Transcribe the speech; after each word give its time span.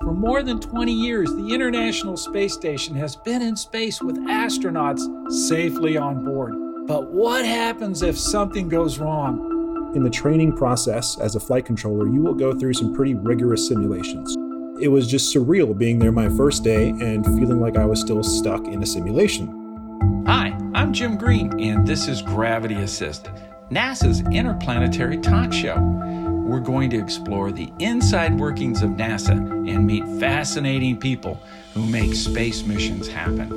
For 0.00 0.14
more 0.14 0.42
than 0.42 0.58
20 0.58 0.90
years, 0.90 1.28
the 1.34 1.52
International 1.52 2.16
Space 2.16 2.54
Station 2.54 2.96
has 2.96 3.16
been 3.16 3.42
in 3.42 3.54
space 3.54 4.00
with 4.00 4.16
astronauts 4.16 5.02
safely 5.30 5.98
on 5.98 6.24
board. 6.24 6.54
But 6.86 7.10
what 7.10 7.44
happens 7.44 8.02
if 8.02 8.18
something 8.18 8.70
goes 8.70 8.98
wrong? 8.98 9.92
In 9.94 10.02
the 10.02 10.08
training 10.08 10.56
process 10.56 11.18
as 11.20 11.36
a 11.36 11.40
flight 11.40 11.66
controller, 11.66 12.08
you 12.08 12.22
will 12.22 12.32
go 12.32 12.58
through 12.58 12.72
some 12.72 12.94
pretty 12.94 13.12
rigorous 13.12 13.68
simulations. 13.68 14.34
It 14.82 14.88
was 14.88 15.06
just 15.06 15.36
surreal 15.36 15.76
being 15.76 15.98
there 15.98 16.12
my 16.12 16.30
first 16.30 16.64
day 16.64 16.88
and 16.88 17.22
feeling 17.26 17.60
like 17.60 17.76
I 17.76 17.84
was 17.84 18.00
still 18.00 18.22
stuck 18.22 18.68
in 18.68 18.82
a 18.82 18.86
simulation. 18.86 20.24
Hi, 20.26 20.58
I'm 20.74 20.94
Jim 20.94 21.18
Green, 21.18 21.60
and 21.60 21.86
this 21.86 22.08
is 22.08 22.22
Gravity 22.22 22.76
Assist, 22.76 23.28
NASA's 23.70 24.22
interplanetary 24.32 25.18
talk 25.18 25.52
show 25.52 26.29
we're 26.50 26.58
going 26.58 26.90
to 26.90 26.98
explore 26.98 27.52
the 27.52 27.72
inside 27.78 28.36
workings 28.36 28.82
of 28.82 28.90
NASA 28.90 29.30
and 29.70 29.86
meet 29.86 30.04
fascinating 30.18 30.98
people 30.98 31.40
who 31.74 31.86
make 31.86 32.12
space 32.12 32.64
missions 32.64 33.06
happen. 33.06 33.56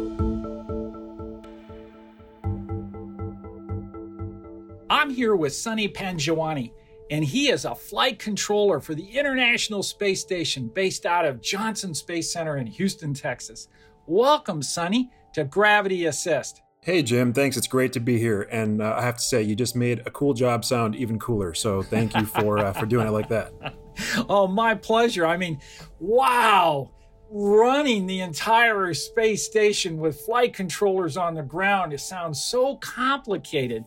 I'm 4.91 5.09
here 5.09 5.35
with 5.35 5.55
Sunny 5.55 5.89
Panjwani, 5.89 6.71
and 7.09 7.25
he 7.25 7.49
is 7.49 7.65
a 7.65 7.73
flight 7.73 8.19
controller 8.19 8.79
for 8.79 8.93
the 8.93 9.09
International 9.09 9.81
Space 9.81 10.21
Station 10.21 10.67
based 10.67 11.07
out 11.07 11.25
of 11.25 11.41
Johnson 11.41 11.95
Space 11.95 12.31
Center 12.31 12.57
in 12.57 12.67
Houston, 12.67 13.15
Texas. 13.15 13.69
Welcome, 14.05 14.61
Sunny, 14.61 15.09
to 15.33 15.45
Gravity 15.45 16.05
Assist. 16.05 16.61
Hey, 16.83 17.01
Jim. 17.01 17.31
Thanks. 17.31 17.55
It's 17.55 17.67
great 17.67 17.93
to 17.93 18.01
be 18.01 18.19
here. 18.19 18.41
And 18.51 18.81
uh, 18.81 18.95
I 18.97 19.03
have 19.03 19.15
to 19.15 19.21
say, 19.21 19.41
you 19.41 19.55
just 19.55 19.73
made 19.73 20.03
a 20.05 20.11
cool 20.11 20.33
job 20.33 20.65
sound 20.65 20.97
even 20.97 21.17
cooler. 21.17 21.53
So 21.53 21.81
thank 21.81 22.13
you 22.13 22.25
for 22.25 22.59
uh, 22.59 22.73
for 22.73 22.85
doing 22.85 23.07
it 23.07 23.11
like 23.11 23.29
that. 23.29 23.53
oh, 24.29 24.47
my 24.47 24.75
pleasure. 24.75 25.25
I 25.25 25.37
mean, 25.37 25.61
wow. 25.99 26.91
Running 27.29 28.05
the 28.05 28.19
entire 28.19 28.93
space 28.93 29.45
station 29.45 29.97
with 29.97 30.19
flight 30.19 30.53
controllers 30.53 31.15
on 31.15 31.33
the 31.35 31.41
ground, 31.41 31.93
it 31.93 32.01
sounds 32.01 32.43
so 32.43 32.75
complicated. 32.75 33.85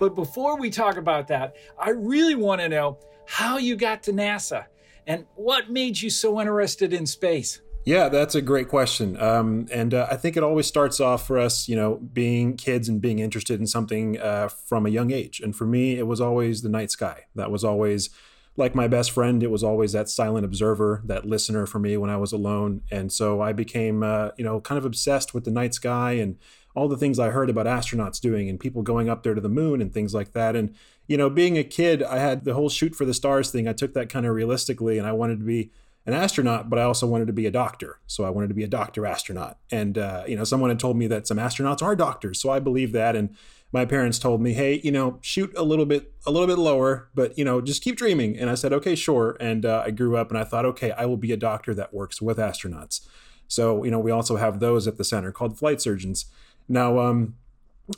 But 0.00 0.14
before 0.16 0.58
we 0.58 0.70
talk 0.70 0.96
about 0.96 1.28
that, 1.28 1.54
I 1.78 1.90
really 1.90 2.34
want 2.34 2.62
to 2.62 2.68
know 2.70 2.98
how 3.26 3.58
you 3.58 3.76
got 3.76 4.02
to 4.04 4.12
NASA 4.12 4.64
and 5.06 5.26
what 5.34 5.70
made 5.70 6.00
you 6.00 6.08
so 6.08 6.40
interested 6.40 6.94
in 6.94 7.06
space. 7.06 7.60
Yeah, 7.88 8.10
that's 8.10 8.34
a 8.34 8.42
great 8.42 8.68
question. 8.68 9.18
Um, 9.18 9.66
and 9.72 9.94
uh, 9.94 10.08
I 10.10 10.16
think 10.16 10.36
it 10.36 10.42
always 10.42 10.66
starts 10.66 11.00
off 11.00 11.26
for 11.26 11.38
us, 11.38 11.70
you 11.70 11.74
know, 11.74 11.94
being 11.94 12.54
kids 12.54 12.86
and 12.86 13.00
being 13.00 13.18
interested 13.18 13.60
in 13.60 13.66
something 13.66 14.20
uh, 14.20 14.48
from 14.48 14.84
a 14.84 14.90
young 14.90 15.10
age. 15.10 15.40
And 15.40 15.56
for 15.56 15.64
me, 15.64 15.98
it 15.98 16.06
was 16.06 16.20
always 16.20 16.60
the 16.60 16.68
night 16.68 16.90
sky. 16.90 17.24
That 17.34 17.50
was 17.50 17.64
always 17.64 18.10
like 18.58 18.74
my 18.74 18.88
best 18.88 19.10
friend. 19.10 19.42
It 19.42 19.50
was 19.50 19.64
always 19.64 19.92
that 19.92 20.10
silent 20.10 20.44
observer, 20.44 21.00
that 21.06 21.24
listener 21.24 21.64
for 21.64 21.78
me 21.78 21.96
when 21.96 22.10
I 22.10 22.18
was 22.18 22.30
alone. 22.30 22.82
And 22.90 23.10
so 23.10 23.40
I 23.40 23.54
became, 23.54 24.02
uh, 24.02 24.32
you 24.36 24.44
know, 24.44 24.60
kind 24.60 24.76
of 24.76 24.84
obsessed 24.84 25.32
with 25.32 25.44
the 25.44 25.50
night 25.50 25.72
sky 25.72 26.12
and 26.12 26.36
all 26.76 26.88
the 26.88 26.98
things 26.98 27.18
I 27.18 27.30
heard 27.30 27.48
about 27.48 27.64
astronauts 27.64 28.20
doing 28.20 28.50
and 28.50 28.60
people 28.60 28.82
going 28.82 29.08
up 29.08 29.22
there 29.22 29.34
to 29.34 29.40
the 29.40 29.48
moon 29.48 29.80
and 29.80 29.94
things 29.94 30.12
like 30.12 30.34
that. 30.34 30.54
And, 30.54 30.74
you 31.06 31.16
know, 31.16 31.30
being 31.30 31.56
a 31.56 31.64
kid, 31.64 32.02
I 32.02 32.18
had 32.18 32.44
the 32.44 32.52
whole 32.52 32.68
shoot 32.68 32.94
for 32.94 33.06
the 33.06 33.14
stars 33.14 33.50
thing. 33.50 33.66
I 33.66 33.72
took 33.72 33.94
that 33.94 34.10
kind 34.10 34.26
of 34.26 34.34
realistically 34.34 34.98
and 34.98 35.06
I 35.06 35.12
wanted 35.12 35.38
to 35.38 35.46
be 35.46 35.70
an 36.08 36.14
astronaut, 36.14 36.70
but 36.70 36.78
I 36.78 36.84
also 36.84 37.06
wanted 37.06 37.26
to 37.26 37.34
be 37.34 37.44
a 37.44 37.50
doctor. 37.50 37.98
So 38.06 38.24
I 38.24 38.30
wanted 38.30 38.48
to 38.48 38.54
be 38.54 38.64
a 38.64 38.68
doctor 38.68 39.04
astronaut. 39.04 39.58
And, 39.70 39.98
uh, 39.98 40.24
you 40.26 40.36
know, 40.36 40.44
someone 40.44 40.70
had 40.70 40.80
told 40.80 40.96
me 40.96 41.06
that 41.06 41.26
some 41.26 41.36
astronauts 41.36 41.82
are 41.82 41.94
doctors. 41.94 42.40
So 42.40 42.48
I 42.48 42.60
believed 42.60 42.94
that. 42.94 43.14
And 43.14 43.36
my 43.72 43.84
parents 43.84 44.18
told 44.18 44.40
me, 44.40 44.54
hey, 44.54 44.80
you 44.82 44.90
know, 44.90 45.18
shoot 45.20 45.52
a 45.54 45.62
little 45.62 45.84
bit, 45.84 46.10
a 46.26 46.30
little 46.30 46.46
bit 46.46 46.56
lower, 46.56 47.10
but, 47.14 47.36
you 47.36 47.44
know, 47.44 47.60
just 47.60 47.82
keep 47.82 47.96
dreaming. 47.96 48.38
And 48.38 48.48
I 48.48 48.54
said, 48.54 48.72
okay, 48.72 48.94
sure. 48.94 49.36
And 49.38 49.66
uh, 49.66 49.82
I 49.84 49.90
grew 49.90 50.16
up 50.16 50.30
and 50.30 50.38
I 50.38 50.44
thought, 50.44 50.64
okay, 50.64 50.92
I 50.92 51.04
will 51.04 51.18
be 51.18 51.30
a 51.30 51.36
doctor 51.36 51.74
that 51.74 51.92
works 51.92 52.22
with 52.22 52.38
astronauts. 52.38 53.06
So, 53.46 53.84
you 53.84 53.90
know, 53.90 53.98
we 53.98 54.10
also 54.10 54.36
have 54.36 54.60
those 54.60 54.88
at 54.88 54.96
the 54.96 55.04
center 55.04 55.30
called 55.30 55.58
flight 55.58 55.82
surgeons. 55.82 56.24
Now, 56.70 57.00
um, 57.00 57.34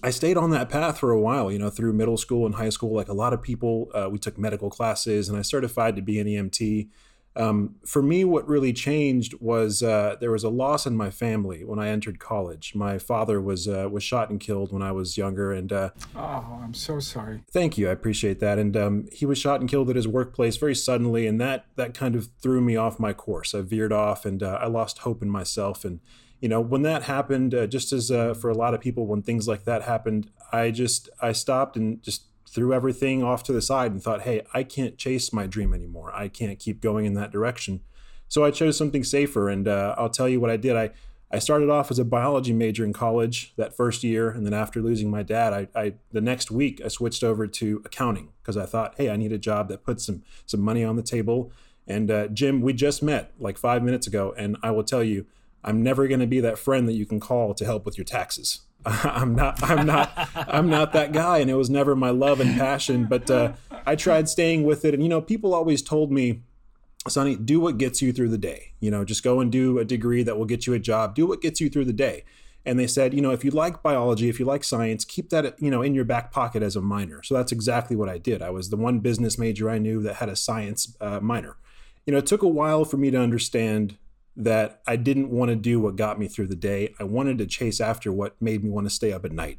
I 0.03 0.10
stayed 0.10 0.37
on 0.37 0.50
that 0.50 0.69
path 0.69 0.98
for 0.98 1.12
a 1.12 1.21
while, 1.21 1.53
you 1.53 1.60
know, 1.60 1.71
through 1.71 1.92
middle 1.92 2.16
school 2.16 2.44
and 2.44 2.56
high 2.56 2.71
school. 2.71 2.92
Like 2.92 3.09
a 3.09 3.12
lot 3.12 3.32
of 3.32 3.41
people, 3.41 3.88
uh, 3.94 4.09
we 4.10 4.19
took 4.19 4.37
medical 4.37 4.69
classes 4.69 5.28
and 5.28 5.38
I 5.38 5.42
certified 5.42 5.94
to 5.94 6.03
be 6.03 6.19
an 6.19 6.27
EMT. 6.27 6.88
Um, 7.36 7.76
for 7.86 8.02
me, 8.02 8.24
what 8.24 8.48
really 8.48 8.72
changed 8.72 9.34
was 9.41 9.82
uh, 9.82 10.16
there 10.20 10.32
was 10.32 10.42
a 10.42 10.48
loss 10.48 10.84
in 10.84 10.96
my 10.96 11.10
family 11.10 11.64
when 11.64 11.78
I 11.78 11.88
entered 11.88 12.18
college. 12.18 12.74
My 12.74 12.98
father 12.98 13.41
was 13.41 13.68
uh, 13.68 13.88
was 13.91 14.02
shot 14.02 14.30
and 14.30 14.41
killed 14.41 14.72
when 14.72 14.82
I 14.82 14.91
was 14.92 15.16
younger, 15.16 15.52
and 15.52 15.72
uh, 15.72 15.91
oh, 16.16 16.60
I'm 16.62 16.74
so 16.74 16.98
sorry. 16.98 17.42
Thank 17.50 17.78
you, 17.78 17.88
I 17.88 17.92
appreciate 17.92 18.41
that. 18.41 18.58
And 18.58 18.76
um, 18.76 19.08
he 19.12 19.26
was 19.26 19.38
shot 19.38 19.60
and 19.60 19.70
killed 19.70 19.91
at 19.91 19.96
his 19.96 20.08
workplace 20.08 20.56
very 20.56 20.74
suddenly, 20.74 21.26
and 21.26 21.41
that 21.41 21.66
that 21.76 21.94
kind 21.94 22.16
of 22.16 22.30
threw 22.42 22.60
me 22.60 22.74
off 22.74 22.98
my 22.98 23.12
course. 23.12 23.54
I 23.54 23.60
veered 23.60 23.92
off, 23.92 24.26
and 24.26 24.42
uh, 24.42 24.58
I 24.60 24.66
lost 24.66 24.98
hope 24.98 25.22
in 25.22 25.30
myself. 25.30 25.84
And 25.84 26.00
you 26.41 26.48
know, 26.48 26.60
when 26.60 26.82
that 26.82 27.04
happened, 27.04 27.54
uh, 27.54 27.68
just 27.68 27.92
as 27.92 28.10
uh, 28.10 28.34
for 28.34 28.50
a 28.50 28.54
lot 28.54 28.74
of 28.74 28.80
people, 28.80 29.06
when 29.06 29.22
things 29.22 29.47
like 29.47 29.64
that 29.64 29.82
happened, 29.82 30.30
I 30.52 30.72
just 30.72 31.08
I 31.20 31.30
stopped 31.30 31.76
and 31.76 32.02
just 32.02 32.24
threw 32.50 32.75
everything 32.75 33.22
off 33.22 33.44
to 33.44 33.53
the 33.53 33.62
side 33.62 33.93
and 33.93 34.03
thought, 34.03 34.22
hey, 34.22 34.43
I 34.53 34.65
can't 34.65 34.99
chase 34.99 35.33
my 35.33 35.47
dream 35.47 35.72
anymore. 35.72 36.12
I 36.12 36.27
can't 36.27 36.59
keep 36.59 36.81
going 36.81 37.06
in 37.06 37.15
that 37.15 37.31
direction. 37.31 37.81
So 38.27 38.44
I 38.44 38.50
chose 38.50 38.77
something 38.77 39.05
safer. 39.05 39.49
And 39.49 39.69
uh, 39.69 39.94
I'll 39.97 40.11
tell 40.11 40.28
you 40.28 40.41
what 40.41 40.50
I 40.50 40.56
did. 40.56 40.77
I, 40.77 40.91
I 41.31 41.39
started 41.39 41.71
off 41.71 41.93
as 41.93 42.00
a 42.00 42.05
biology 42.05 42.53
major 42.53 42.84
in 42.84 42.93
college 42.93 43.53
that 43.56 43.77
first 43.77 44.03
year. 44.03 44.31
And 44.31 44.44
then 44.44 44.53
after 44.53 44.83
losing 44.83 45.10
my 45.10 45.22
dad, 45.22 45.53
I, 45.53 45.69
I 45.81 45.94
the 46.10 46.21
next 46.21 46.50
week 46.50 46.81
I 46.84 46.89
switched 46.89 47.22
over 47.22 47.47
to 47.47 47.83
accounting 47.84 48.31
because 48.43 48.56
I 48.56 48.66
thought, 48.66 48.94
hey, 48.97 49.10
I 49.10 49.16
need 49.16 49.31
a 49.31 49.39
job 49.39 49.69
that 49.69 49.84
puts 49.84 50.05
some, 50.05 50.25
some 50.44 50.60
money 50.60 50.83
on 50.83 50.97
the 50.97 51.05
table. 51.05 51.53
And 51.87 52.10
uh, 52.10 52.27
Jim, 52.28 52.62
we 52.62 52.72
just 52.72 53.00
met 53.00 53.33
like 53.39 53.59
five 53.59 53.84
minutes 53.84 54.09
ago. 54.09 54.34
And 54.37 54.56
I 54.60 54.72
will 54.72 54.84
tell 54.84 55.05
you, 55.05 55.27
I'm 55.62 55.84
never 55.84 56.09
going 56.09 56.21
to 56.21 56.27
be 56.27 56.41
that 56.41 56.59
friend 56.59 56.89
that 56.89 56.94
you 56.94 57.06
can 57.06 57.21
call 57.21 57.55
to 57.55 57.65
help 57.65 57.84
with 57.84 57.97
your 57.97 58.05
taxes. 58.05 58.62
I'm 58.86 59.34
not 59.34 59.62
I'm 59.62 59.86
not 59.86 60.10
I'm 60.34 60.70
not 60.70 60.92
that 60.94 61.12
guy 61.12 61.38
and 61.38 61.50
it 61.50 61.54
was 61.54 61.68
never 61.68 61.94
my 61.94 62.10
love 62.10 62.41
and 62.41 62.58
passion 62.58 63.04
but 63.04 63.30
uh, 63.30 63.52
I 63.84 63.94
tried 63.94 64.28
staying 64.28 64.64
with 64.64 64.84
it 64.84 64.94
and 64.94 65.02
you 65.02 65.08
know 65.08 65.20
people 65.20 65.54
always 65.54 65.82
told 65.82 66.10
me 66.10 66.42
Sunny 67.06 67.36
do 67.36 67.60
what 67.60 67.76
gets 67.76 68.00
you 68.00 68.12
through 68.12 68.30
the 68.30 68.38
day 68.38 68.72
you 68.80 68.91
know 68.91 69.04
just 69.04 69.22
go 69.22 69.41
and 69.41 69.52
do 69.52 69.78
a 69.78 69.84
degree 69.84 70.22
that 70.22 70.38
will 70.38 70.46
get 70.46 70.66
you 70.66 70.72
a 70.72 70.78
job 70.78 71.14
do 71.14 71.26
what 71.26 71.42
gets 71.42 71.60
you 71.60 71.68
through 71.68 71.84
the 71.84 71.92
day. 71.92 72.24
And 72.64 72.78
they 72.78 72.86
said 72.86 73.14
you 73.14 73.20
know 73.20 73.30
if 73.30 73.44
you 73.44 73.50
like 73.50 73.82
biology 73.82 74.28
if 74.28 74.38
you 74.38 74.46
like 74.46 74.64
science 74.64 75.04
keep 75.04 75.30
that 75.30 75.60
you 75.60 75.70
know 75.70 75.82
in 75.82 75.94
your 75.94 76.04
back 76.04 76.30
pocket 76.30 76.62
as 76.62 76.76
a 76.76 76.80
minor. 76.80 77.22
So 77.22 77.34
that's 77.34 77.52
exactly 77.52 77.97
what 77.97 78.08
I 78.08 78.18
did. 78.18 78.42
I 78.42 78.50
was 78.50 78.70
the 78.70 78.76
one 78.76 79.00
business 79.00 79.38
major 79.38 79.68
I 79.70 79.78
knew 79.78 80.02
that 80.02 80.16
had 80.16 80.28
a 80.28 80.36
science 80.36 80.94
uh, 81.00 81.20
minor. 81.20 81.56
You 82.06 82.12
know 82.12 82.18
it 82.18 82.26
took 82.26 82.42
a 82.42 82.48
while 82.48 82.84
for 82.84 82.97
me 82.98 83.10
to 83.10 83.18
understand 83.18 83.97
that 84.36 84.80
I 84.86 84.96
didn't 84.96 85.30
want 85.30 85.50
to 85.50 85.56
do 85.56 85.80
what 85.80 85.96
got 85.96 86.18
me 86.18 86.28
through 86.28 86.46
the 86.46 86.56
day. 86.56 86.94
I 86.98 87.04
wanted 87.04 87.38
to 87.38 87.46
chase 87.46 87.80
after 87.80 88.12
what 88.12 88.41
made 88.41 88.64
me 88.64 88.70
want 88.70 88.86
to 88.86 88.94
stay 88.94 89.12
up 89.12 89.24
at 89.24 89.32
night. 89.32 89.58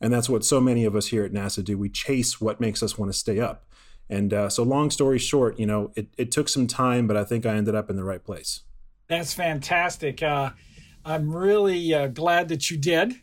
And 0.00 0.12
that's 0.12 0.28
what 0.28 0.44
so 0.44 0.60
many 0.60 0.84
of 0.84 0.96
us 0.96 1.08
here 1.08 1.24
at 1.24 1.32
NASA 1.32 1.64
do. 1.64 1.76
We 1.76 1.88
chase 1.88 2.40
what 2.40 2.60
makes 2.60 2.82
us 2.82 2.96
want 2.96 3.12
to 3.12 3.18
stay 3.18 3.40
up. 3.40 3.66
And 4.08 4.34
uh, 4.34 4.48
so, 4.48 4.62
long 4.62 4.90
story 4.90 5.18
short, 5.18 5.58
you 5.58 5.66
know, 5.66 5.92
it, 5.94 6.08
it 6.16 6.32
took 6.32 6.48
some 6.48 6.66
time, 6.66 7.06
but 7.06 7.16
I 7.16 7.24
think 7.24 7.46
I 7.46 7.54
ended 7.54 7.74
up 7.74 7.90
in 7.90 7.96
the 7.96 8.04
right 8.04 8.22
place. 8.22 8.62
That's 9.08 9.34
fantastic. 9.34 10.22
Uh, 10.22 10.50
I'm 11.04 11.34
really 11.34 11.94
uh, 11.94 12.08
glad 12.08 12.48
that 12.48 12.70
you 12.70 12.76
did. 12.76 13.14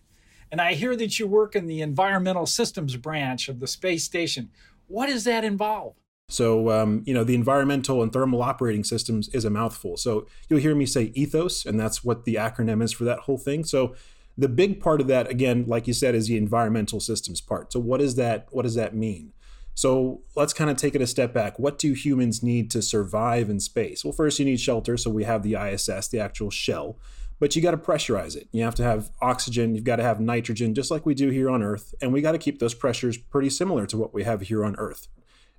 And 0.52 0.62
I 0.62 0.74
hear 0.74 0.96
that 0.96 1.20
you 1.20 1.28
work 1.28 1.56
in 1.56 1.68
the 1.68 1.82
environmental 1.82 2.46
systems 2.46 2.96
branch 2.96 3.50
of 3.50 3.60
the 3.60 3.68
space 3.68 4.06
station. 4.06 4.50
What 4.88 5.08
does 5.08 5.26
that 5.26 5.44
involve? 5.44 5.96
So, 6.30 6.72
um, 6.72 7.04
you 7.06 7.14
know, 7.14 7.24
the 7.24 7.36
environmental 7.36 8.04
and 8.04 8.12
thermal 8.12 8.42
operating 8.42 8.84
systems 8.84 9.30
is 9.30 9.46
a 9.46 9.50
mouthful. 9.50 9.96
So 9.96 10.28
you'll 10.50 10.60
hear 10.60 10.76
me 10.76 10.86
say 10.86 11.12
ethos, 11.16 11.66
and 11.66 11.80
that's 11.80 12.04
what 12.04 12.26
the 12.26 12.36
acronym 12.36 12.84
is 12.84 12.92
for 12.92 13.06
that 13.06 13.20
whole 13.20 13.38
thing. 13.38 13.64
So 13.64 13.96
the 14.38 14.50
big 14.50 14.82
part 14.82 15.00
of 15.00 15.08
that, 15.08 15.30
again, 15.30 15.64
like 15.68 15.88
you 15.88 15.94
said, 15.94 16.16
is 16.16 16.28
the 16.28 16.36
environmental 16.36 17.00
systems 17.00 17.40
part. 17.40 17.72
So 17.72 17.80
what 17.80 18.02
is 18.02 18.16
that? 18.16 18.48
What 18.52 18.64
does 18.64 18.76
that 18.76 18.94
mean? 18.94 19.32
So 19.74 20.22
let's 20.36 20.54
kind 20.54 20.70
of 20.70 20.76
take 20.76 20.96
it 20.96 21.02
a 21.02 21.08
step 21.08 21.34
back. 21.34 21.60
What 21.60 21.78
do 21.78 21.94
humans 21.94 22.44
need 22.44 22.72
to 22.72 22.82
survive 22.82 23.50
in 23.50 23.62
space? 23.62 24.04
Well, 24.04 24.12
first 24.12 24.38
you 24.38 24.44
need 24.44 24.60
shelter. 24.60 24.98
So 24.98 25.10
we 25.10 25.24
have 25.24 25.44
the 25.44 25.56
ISS, 25.56 26.10
the 26.10 26.20
actual 26.20 26.50
shell, 26.50 26.98
but 27.40 27.56
you 27.56 27.62
got 27.62 27.72
to 27.72 27.78
pressurize 27.78 28.36
it. 28.36 28.50
You 28.52 28.64
have 28.64 28.76
to 28.76 28.84
have 28.84 29.12
oxygen. 29.22 29.76
You've 29.76 29.84
got 29.86 29.98
to 29.98 30.04
have 30.04 30.20
nitrogen, 30.20 30.76
just 30.76 30.92
like 30.92 31.06
we 31.06 31.14
do 31.14 31.30
here 31.30 31.50
on 31.50 31.64
Earth. 31.64 31.96
And 32.02 32.12
we 32.12 32.22
got 32.22 32.34
to 32.34 32.38
keep 32.38 32.60
those 32.60 32.74
pressures 32.74 33.18
pretty 33.18 33.50
similar 33.50 33.86
to 33.86 33.98
what 33.98 34.14
we 34.14 34.24
have 34.24 34.42
here 34.42 34.66
on 34.66 34.76
Earth. 34.76 35.08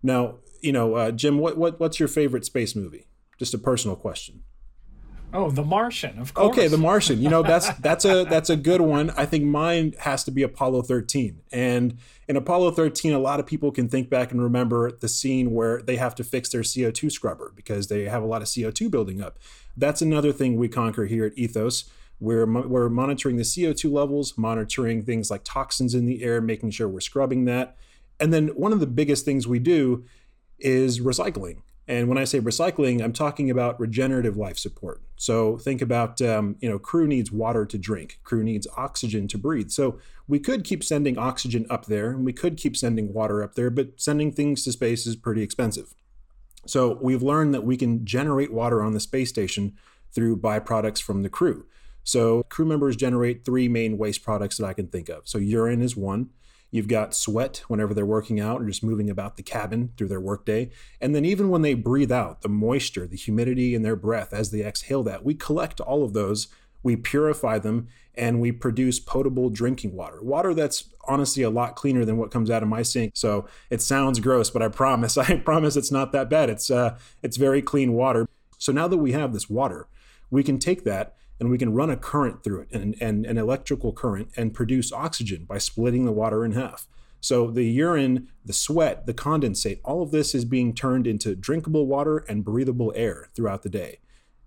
Now, 0.02 0.36
you 0.60 0.72
know, 0.72 0.94
uh, 0.94 1.10
Jim, 1.10 1.38
what, 1.38 1.56
what 1.56 1.80
what's 1.80 1.98
your 1.98 2.08
favorite 2.08 2.44
space 2.44 2.74
movie? 2.74 3.06
Just 3.38 3.54
a 3.54 3.58
personal 3.58 3.96
question. 3.96 4.42
Oh, 5.32 5.50
The 5.50 5.64
Martian, 5.64 6.18
of 6.18 6.32
course. 6.32 6.56
Okay, 6.56 6.68
The 6.68 6.78
Martian. 6.78 7.20
You 7.20 7.28
know, 7.28 7.42
that's 7.42 7.68
that's 7.80 8.04
a 8.04 8.24
that's 8.24 8.50
a 8.50 8.56
good 8.56 8.80
one. 8.80 9.10
I 9.10 9.26
think 9.26 9.44
mine 9.44 9.94
has 10.00 10.24
to 10.24 10.30
be 10.30 10.42
Apollo 10.42 10.82
13. 10.82 11.40
And 11.52 11.98
in 12.26 12.36
Apollo 12.36 12.72
13, 12.72 13.12
a 13.12 13.18
lot 13.18 13.40
of 13.40 13.46
people 13.46 13.70
can 13.70 13.88
think 13.88 14.08
back 14.08 14.32
and 14.32 14.42
remember 14.42 14.90
the 14.92 15.08
scene 15.08 15.52
where 15.52 15.82
they 15.82 15.96
have 15.96 16.14
to 16.16 16.24
fix 16.24 16.48
their 16.48 16.62
CO2 16.62 17.12
scrubber 17.12 17.52
because 17.54 17.88
they 17.88 18.04
have 18.04 18.22
a 18.22 18.26
lot 18.26 18.42
of 18.42 18.48
CO2 18.48 18.90
building 18.90 19.20
up. 19.20 19.38
That's 19.76 20.02
another 20.02 20.32
thing 20.32 20.56
we 20.56 20.68
conquer 20.68 21.06
here 21.06 21.26
at 21.26 21.36
Ethos. 21.36 21.90
We're, 22.20 22.46
we're 22.46 22.88
monitoring 22.88 23.36
the 23.36 23.44
CO2 23.44 23.92
levels, 23.92 24.36
monitoring 24.36 25.04
things 25.04 25.30
like 25.30 25.42
toxins 25.44 25.94
in 25.94 26.04
the 26.04 26.24
air, 26.24 26.40
making 26.40 26.70
sure 26.72 26.88
we're 26.88 26.98
scrubbing 27.00 27.44
that. 27.44 27.76
And 28.18 28.32
then 28.32 28.48
one 28.48 28.72
of 28.72 28.80
the 28.80 28.88
biggest 28.88 29.24
things 29.24 29.46
we 29.46 29.60
do 29.60 30.04
is 30.58 31.00
recycling. 31.00 31.62
And 31.88 32.06
when 32.06 32.18
I 32.18 32.24
say 32.24 32.38
recycling, 32.38 33.02
I'm 33.02 33.14
talking 33.14 33.50
about 33.50 33.80
regenerative 33.80 34.36
life 34.36 34.58
support. 34.58 35.00
So 35.16 35.56
think 35.56 35.80
about, 35.80 36.20
um, 36.20 36.56
you 36.60 36.68
know, 36.68 36.78
crew 36.78 37.06
needs 37.06 37.32
water 37.32 37.64
to 37.64 37.78
drink, 37.78 38.20
crew 38.24 38.44
needs 38.44 38.66
oxygen 38.76 39.26
to 39.28 39.38
breathe. 39.38 39.70
So 39.70 39.98
we 40.26 40.38
could 40.38 40.64
keep 40.64 40.84
sending 40.84 41.16
oxygen 41.16 41.66
up 41.70 41.86
there 41.86 42.10
and 42.10 42.26
we 42.26 42.34
could 42.34 42.58
keep 42.58 42.76
sending 42.76 43.14
water 43.14 43.42
up 43.42 43.54
there, 43.54 43.70
but 43.70 43.98
sending 43.98 44.32
things 44.32 44.64
to 44.64 44.72
space 44.72 45.06
is 45.06 45.16
pretty 45.16 45.42
expensive. 45.42 45.94
So 46.66 46.98
we've 47.00 47.22
learned 47.22 47.54
that 47.54 47.64
we 47.64 47.78
can 47.78 48.04
generate 48.04 48.52
water 48.52 48.82
on 48.82 48.92
the 48.92 49.00
space 49.00 49.30
station 49.30 49.72
through 50.12 50.36
byproducts 50.36 51.02
from 51.02 51.22
the 51.22 51.30
crew. 51.30 51.64
So 52.04 52.42
crew 52.44 52.66
members 52.66 52.96
generate 52.96 53.46
three 53.46 53.68
main 53.68 53.96
waste 53.96 54.22
products 54.22 54.58
that 54.58 54.66
I 54.66 54.74
can 54.74 54.88
think 54.88 55.08
of. 55.08 55.26
So 55.26 55.38
urine 55.38 55.80
is 55.80 55.96
one. 55.96 56.30
You've 56.70 56.88
got 56.88 57.14
sweat 57.14 57.62
whenever 57.68 57.94
they're 57.94 58.04
working 58.04 58.40
out 58.40 58.60
or 58.60 58.66
just 58.66 58.84
moving 58.84 59.08
about 59.08 59.36
the 59.36 59.42
cabin 59.42 59.92
through 59.96 60.08
their 60.08 60.20
workday. 60.20 60.70
And 61.00 61.14
then 61.14 61.24
even 61.24 61.48
when 61.48 61.62
they 61.62 61.74
breathe 61.74 62.12
out, 62.12 62.42
the 62.42 62.48
moisture, 62.48 63.06
the 63.06 63.16
humidity 63.16 63.74
in 63.74 63.82
their 63.82 63.96
breath 63.96 64.34
as 64.34 64.50
they 64.50 64.62
exhale 64.62 65.02
that, 65.04 65.24
we 65.24 65.34
collect 65.34 65.80
all 65.80 66.04
of 66.04 66.12
those, 66.12 66.48
we 66.82 66.94
purify 66.94 67.58
them, 67.58 67.88
and 68.14 68.40
we 68.40 68.52
produce 68.52 69.00
potable 69.00 69.48
drinking 69.48 69.94
water. 69.94 70.22
Water 70.22 70.52
that's 70.52 70.90
honestly 71.06 71.42
a 71.42 71.50
lot 71.50 71.74
cleaner 71.74 72.04
than 72.04 72.18
what 72.18 72.30
comes 72.30 72.50
out 72.50 72.62
of 72.62 72.68
my 72.68 72.82
sink. 72.82 73.12
So 73.14 73.46
it 73.70 73.80
sounds 73.80 74.20
gross, 74.20 74.50
but 74.50 74.62
I 74.62 74.68
promise, 74.68 75.16
I 75.18 75.36
promise 75.38 75.76
it's 75.76 75.92
not 75.92 76.12
that 76.12 76.28
bad. 76.28 76.50
It's 76.50 76.70
uh 76.70 76.98
it's 77.22 77.38
very 77.38 77.62
clean 77.62 77.94
water. 77.94 78.28
So 78.58 78.72
now 78.72 78.88
that 78.88 78.98
we 78.98 79.12
have 79.12 79.32
this 79.32 79.48
water, 79.48 79.88
we 80.30 80.42
can 80.42 80.58
take 80.58 80.84
that 80.84 81.14
and 81.40 81.50
we 81.50 81.58
can 81.58 81.74
run 81.74 81.90
a 81.90 81.96
current 81.96 82.42
through 82.42 82.62
it 82.62 82.68
and, 82.72 82.96
and 83.00 83.24
an 83.26 83.38
electrical 83.38 83.92
current 83.92 84.30
and 84.36 84.54
produce 84.54 84.92
oxygen 84.92 85.44
by 85.44 85.58
splitting 85.58 86.04
the 86.04 86.12
water 86.12 86.44
in 86.44 86.52
half. 86.52 86.86
So 87.20 87.50
the 87.50 87.64
urine, 87.64 88.28
the 88.44 88.52
sweat, 88.52 89.06
the 89.06 89.14
condensate, 89.14 89.80
all 89.84 90.02
of 90.02 90.10
this 90.10 90.34
is 90.34 90.44
being 90.44 90.74
turned 90.74 91.06
into 91.06 91.34
drinkable 91.34 91.86
water 91.86 92.18
and 92.28 92.44
breathable 92.44 92.92
air 92.94 93.28
throughout 93.34 93.62
the 93.62 93.68
day. 93.68 93.98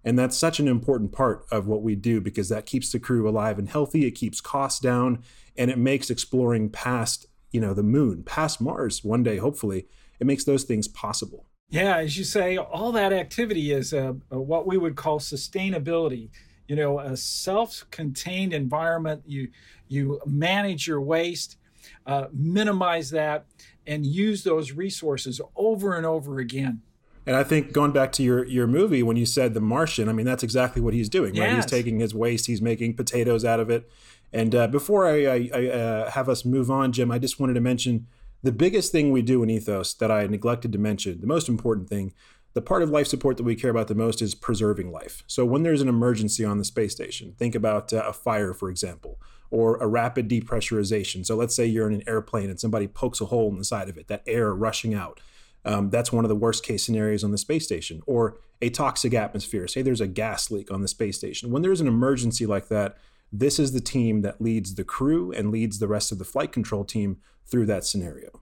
And 0.04 0.18
that's 0.18 0.38
such 0.38 0.60
an 0.60 0.68
important 0.68 1.12
part 1.12 1.46
of 1.52 1.68
what 1.68 1.84
we 1.84 1.96
do 1.96 2.22
because 2.22 2.50
that 2.50 2.66
keeps 2.66 2.92
the 2.92 3.00
crew 3.00 3.30
alive 3.30 3.60
and 3.60 3.70
healthy, 3.70 4.06
it 4.06 4.12
keeps 4.12 4.42
costs 4.42 4.80
down, 4.80 5.22
and 5.56 5.70
it 5.70 5.78
makes 5.78 6.10
exploring 6.10 6.70
past, 6.70 7.28
you 7.52 7.62
know, 7.62 7.74
the 7.74 7.84
moon, 7.84 8.24
past 8.24 8.60
Mars 8.62 9.04
one 9.04 9.22
day 9.22 9.38
hopefully, 9.38 9.88
it 10.20 10.26
makes 10.26 10.44
those 10.44 10.64
things 10.64 10.88
possible. 10.88 11.46
Yeah, 11.70 11.98
as 11.98 12.18
you 12.18 12.24
say, 12.24 12.58
all 12.58 12.92
that 12.94 13.14
activity 13.14 13.72
is 13.72 13.94
uh, 13.94 14.14
what 14.30 14.68
we 14.68 14.78
would 14.78 14.96
call 14.96 15.20
sustainability 15.20 16.30
you 16.72 16.78
know 16.78 17.00
a 17.00 17.18
self-contained 17.18 18.54
environment 18.54 19.22
you 19.26 19.50
you 19.90 20.22
manage 20.26 20.88
your 20.88 21.02
waste 21.02 21.58
uh, 22.06 22.28
minimize 22.32 23.10
that 23.10 23.46
and 23.86 24.06
use 24.06 24.46
those 24.46 24.72
resources 24.72 25.42
over 25.58 25.98
and 25.98 26.06
over 26.06 26.40
again 26.40 26.82
and 27.26 27.36
I 27.36 27.44
think 27.44 27.74
going 27.74 27.92
back 27.92 28.14
to 28.14 28.24
your 28.24 28.46
your 28.46 28.68
movie 28.68 29.04
when 29.04 29.18
you 29.18 29.28
said 29.28 29.54
the 29.54 29.62
Martian, 29.62 30.10
I 30.10 30.14
mean 30.14 30.26
that's 30.26 30.42
exactly 30.42 30.82
what 30.82 30.96
he's 30.96 31.08
doing. 31.08 31.36
Right, 31.36 31.54
he's 31.54 31.68
taking 31.68 32.00
his 32.00 32.16
waste, 32.16 32.48
he's 32.48 32.64
making 32.64 32.96
potatoes 32.96 33.46
out 33.46 33.60
of 33.60 33.70
it. 33.70 33.88
And 34.34 34.56
uh, 34.56 34.66
before 34.68 35.06
I, 35.06 35.26
I, 35.26 35.50
I 35.54 35.68
uh, 35.68 36.12
have 36.12 36.30
us 36.30 36.46
move 36.46 36.72
on, 36.72 36.92
Jim, 36.94 37.12
I 37.12 37.20
just 37.20 37.40
wanted 37.40 37.54
to 37.54 37.62
mention 37.62 38.08
the 38.42 38.52
biggest 38.52 38.92
thing 38.92 39.12
we 39.12 39.22
do 39.22 39.44
in 39.44 39.52
Ethos 39.52 39.94
that 39.94 40.10
I 40.10 40.26
neglected 40.26 40.72
to 40.72 40.80
mention, 40.80 41.22
the 41.22 41.28
most 41.28 41.48
important 41.48 41.90
thing, 41.90 42.12
the 42.54 42.62
part 42.62 42.82
of 42.82 42.90
life 42.90 43.08
support 43.08 43.38
that 43.38 43.44
we 43.44 43.56
care 43.56 43.72
about 43.72 43.88
the 43.88 43.96
most 43.96 44.22
is 44.22 44.36
preserving 44.36 44.92
life. 44.92 45.24
So 45.28 45.46
when 45.46 45.64
there's 45.64 45.82
an 45.82 45.88
emergency 45.88 46.44
on 46.44 46.58
the 46.58 46.66
space 46.66 46.92
station, 46.92 47.34
think 47.38 47.56
about 47.56 47.94
uh, 47.94 48.04
a 48.08 48.14
fire, 48.14 48.54
for 48.54 48.70
example, 48.70 49.20
or 49.50 49.78
a 49.78 49.88
rapid 49.88 50.30
depressurization. 50.30 51.26
So 51.26 51.36
let's 51.36 51.56
say 51.56 51.66
you're 51.66 51.88
in 51.88 51.96
an 51.96 52.04
airplane 52.08 52.50
and 52.50 52.60
somebody 52.60 52.88
pokes 52.88 53.22
a 53.22 53.26
hole 53.26 53.50
in 53.50 53.58
the 53.58 53.64
side 53.64 53.90
of 53.90 53.98
it, 53.98 54.08
that 54.08 54.24
air 54.28 54.54
rushing 54.54 54.94
out. 54.94 55.20
Um, 55.64 55.90
that's 55.90 56.12
one 56.12 56.26
of 56.26 56.30
the 56.30 56.36
worst 56.36 56.66
case 56.66 56.84
scenarios 56.84 57.24
on 57.24 57.32
the 57.32 57.38
space 57.38 57.64
station. 57.64 58.02
Or 58.06 58.38
a 58.62 58.70
toxic 58.70 59.14
atmosphere. 59.14 59.68
Say 59.68 59.82
there's 59.82 60.02
a 60.02 60.08
gas 60.08 60.52
leak 60.52 60.72
on 60.72 60.82
the 60.82 60.88
space 60.88 61.18
station. 61.18 61.52
When 61.52 61.62
there's 61.62 61.82
an 61.82 61.88
emergency 61.88 62.46
like 62.46 62.68
that, 62.68 62.98
this 63.32 63.60
is 63.60 63.72
the 63.72 63.82
team 63.82 64.22
that 64.22 64.42
leads 64.42 64.76
the 64.76 64.84
crew 64.84 65.32
and 65.32 65.52
leads 65.52 65.80
the 65.80 65.88
rest 65.88 66.12
of 66.12 66.20
the 66.20 66.26
flight 66.26 66.52
control 66.52 66.84
team 66.84 67.18
through 67.46 67.66
that 67.68 67.86
scenario. 67.86 68.42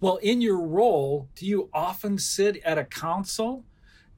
Well, 0.00 0.16
in 0.16 0.40
your 0.40 0.60
role, 0.60 1.28
do 1.34 1.46
you 1.46 1.70
often 1.72 2.18
sit 2.18 2.58
at 2.64 2.76
a 2.76 2.84
console 2.84 3.64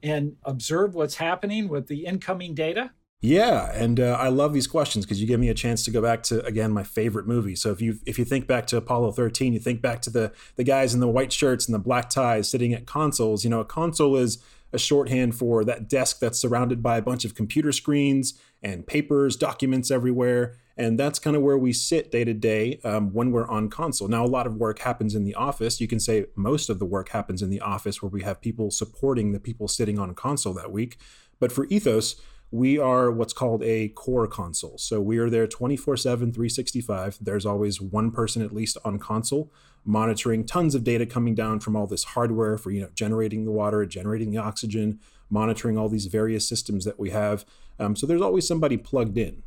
and 0.03 0.35
observe 0.43 0.93
what's 0.93 1.15
happening 1.15 1.69
with 1.69 1.87
the 1.87 2.05
incoming 2.05 2.53
data? 2.53 2.91
Yeah, 3.21 3.69
and 3.73 3.99
uh, 3.99 4.17
I 4.19 4.29
love 4.29 4.53
these 4.53 4.67
questions 4.67 5.05
because 5.05 5.19
you 5.19 5.27
give 5.27 5.41
me 5.41 5.49
a 5.49 5.53
chance 5.53 5.83
to 5.83 5.91
go 5.91 6.01
back 6.01 6.23
to 6.23 6.43
again 6.45 6.71
my 6.71 6.83
favorite 6.83 7.27
movie. 7.27 7.55
So 7.55 7.71
if 7.71 7.81
you 7.81 7.99
if 8.05 8.17
you 8.17 8.23
think 8.23 8.47
back 8.47 8.65
to 8.67 8.77
Apollo 8.77 9.11
13, 9.13 9.51
you 9.51 9.59
think 9.59 9.81
back 9.81 10.01
to 10.03 10.09
the 10.09 10.31
the 10.55 10.63
guys 10.63 10.93
in 10.93 11.01
the 11.01 11.07
white 11.07 11.33
shirts 11.33 11.67
and 11.67 11.75
the 11.75 11.79
black 11.79 12.09
ties 12.09 12.49
sitting 12.49 12.73
at 12.73 12.85
consoles. 12.85 13.43
You 13.43 13.49
know, 13.49 13.59
a 13.59 13.65
console 13.65 14.15
is 14.15 14.41
a 14.71 14.79
shorthand 14.79 15.35
for 15.35 15.65
that 15.65 15.89
desk 15.89 16.19
that's 16.19 16.39
surrounded 16.39 16.81
by 16.81 16.97
a 16.97 17.01
bunch 17.01 17.25
of 17.25 17.35
computer 17.35 17.73
screens 17.73 18.39
and 18.63 18.87
papers, 18.87 19.35
documents 19.35 19.91
everywhere. 19.91 20.55
And 20.79 20.97
that's 20.97 21.19
kind 21.19 21.35
of 21.35 21.41
where 21.41 21.57
we 21.57 21.73
sit 21.73 22.09
day 22.09 22.23
to 22.23 22.33
day 22.33 22.79
um, 22.85 23.11
when 23.11 23.31
we're 23.31 23.49
on 23.49 23.69
console. 23.69 24.07
Now, 24.07 24.23
a 24.23 24.27
lot 24.27 24.47
of 24.47 24.55
work 24.55 24.79
happens 24.79 25.13
in 25.13 25.25
the 25.25 25.35
office. 25.35 25.81
You 25.81 25.89
can 25.89 25.99
say 25.99 26.27
most 26.37 26.69
of 26.69 26.79
the 26.79 26.85
work 26.85 27.09
happens 27.09 27.41
in 27.41 27.49
the 27.49 27.59
office 27.59 28.01
where 28.01 28.09
we 28.09 28.23
have 28.23 28.39
people 28.39 28.71
supporting 28.71 29.33
the 29.33 29.41
people 29.41 29.67
sitting 29.67 29.99
on 29.99 30.15
console 30.15 30.53
that 30.53 30.71
week. 30.71 30.97
But 31.37 31.51
for 31.51 31.65
Ethos, 31.65 32.15
we 32.49 32.79
are 32.79 33.11
what's 33.11 33.33
called 33.33 33.61
a 33.61 33.89
core 33.89 34.25
console. 34.25 34.77
So 34.77 35.01
we 35.01 35.17
are 35.17 35.29
there 35.29 35.47
24 35.47 35.97
7, 35.97 36.31
365. 36.31 37.17
There's 37.19 37.45
always 37.45 37.81
one 37.81 38.09
person 38.09 38.41
at 38.41 38.55
least 38.55 38.77
on 38.85 38.99
console 38.99 39.51
monitoring 39.85 40.45
tons 40.45 40.75
of 40.75 40.83
data 40.83 41.05
coming 41.05 41.35
down 41.35 41.59
from 41.59 41.75
all 41.75 41.87
this 41.87 42.03
hardware 42.03 42.57
for 42.57 42.71
you 42.71 42.81
know 42.81 42.89
generating 42.93 43.45
the 43.45 43.51
water, 43.51 43.85
generating 43.85 44.31
the 44.31 44.37
oxygen, 44.37 44.99
monitoring 45.29 45.77
all 45.77 45.89
these 45.89 46.05
various 46.05 46.47
systems 46.47 46.85
that 46.85 46.99
we 46.99 47.09
have. 47.09 47.45
Um, 47.79 47.95
so 47.95 48.05
there's 48.05 48.21
always 48.21 48.47
somebody 48.47 48.77
plugged 48.77 49.17
in. 49.17 49.43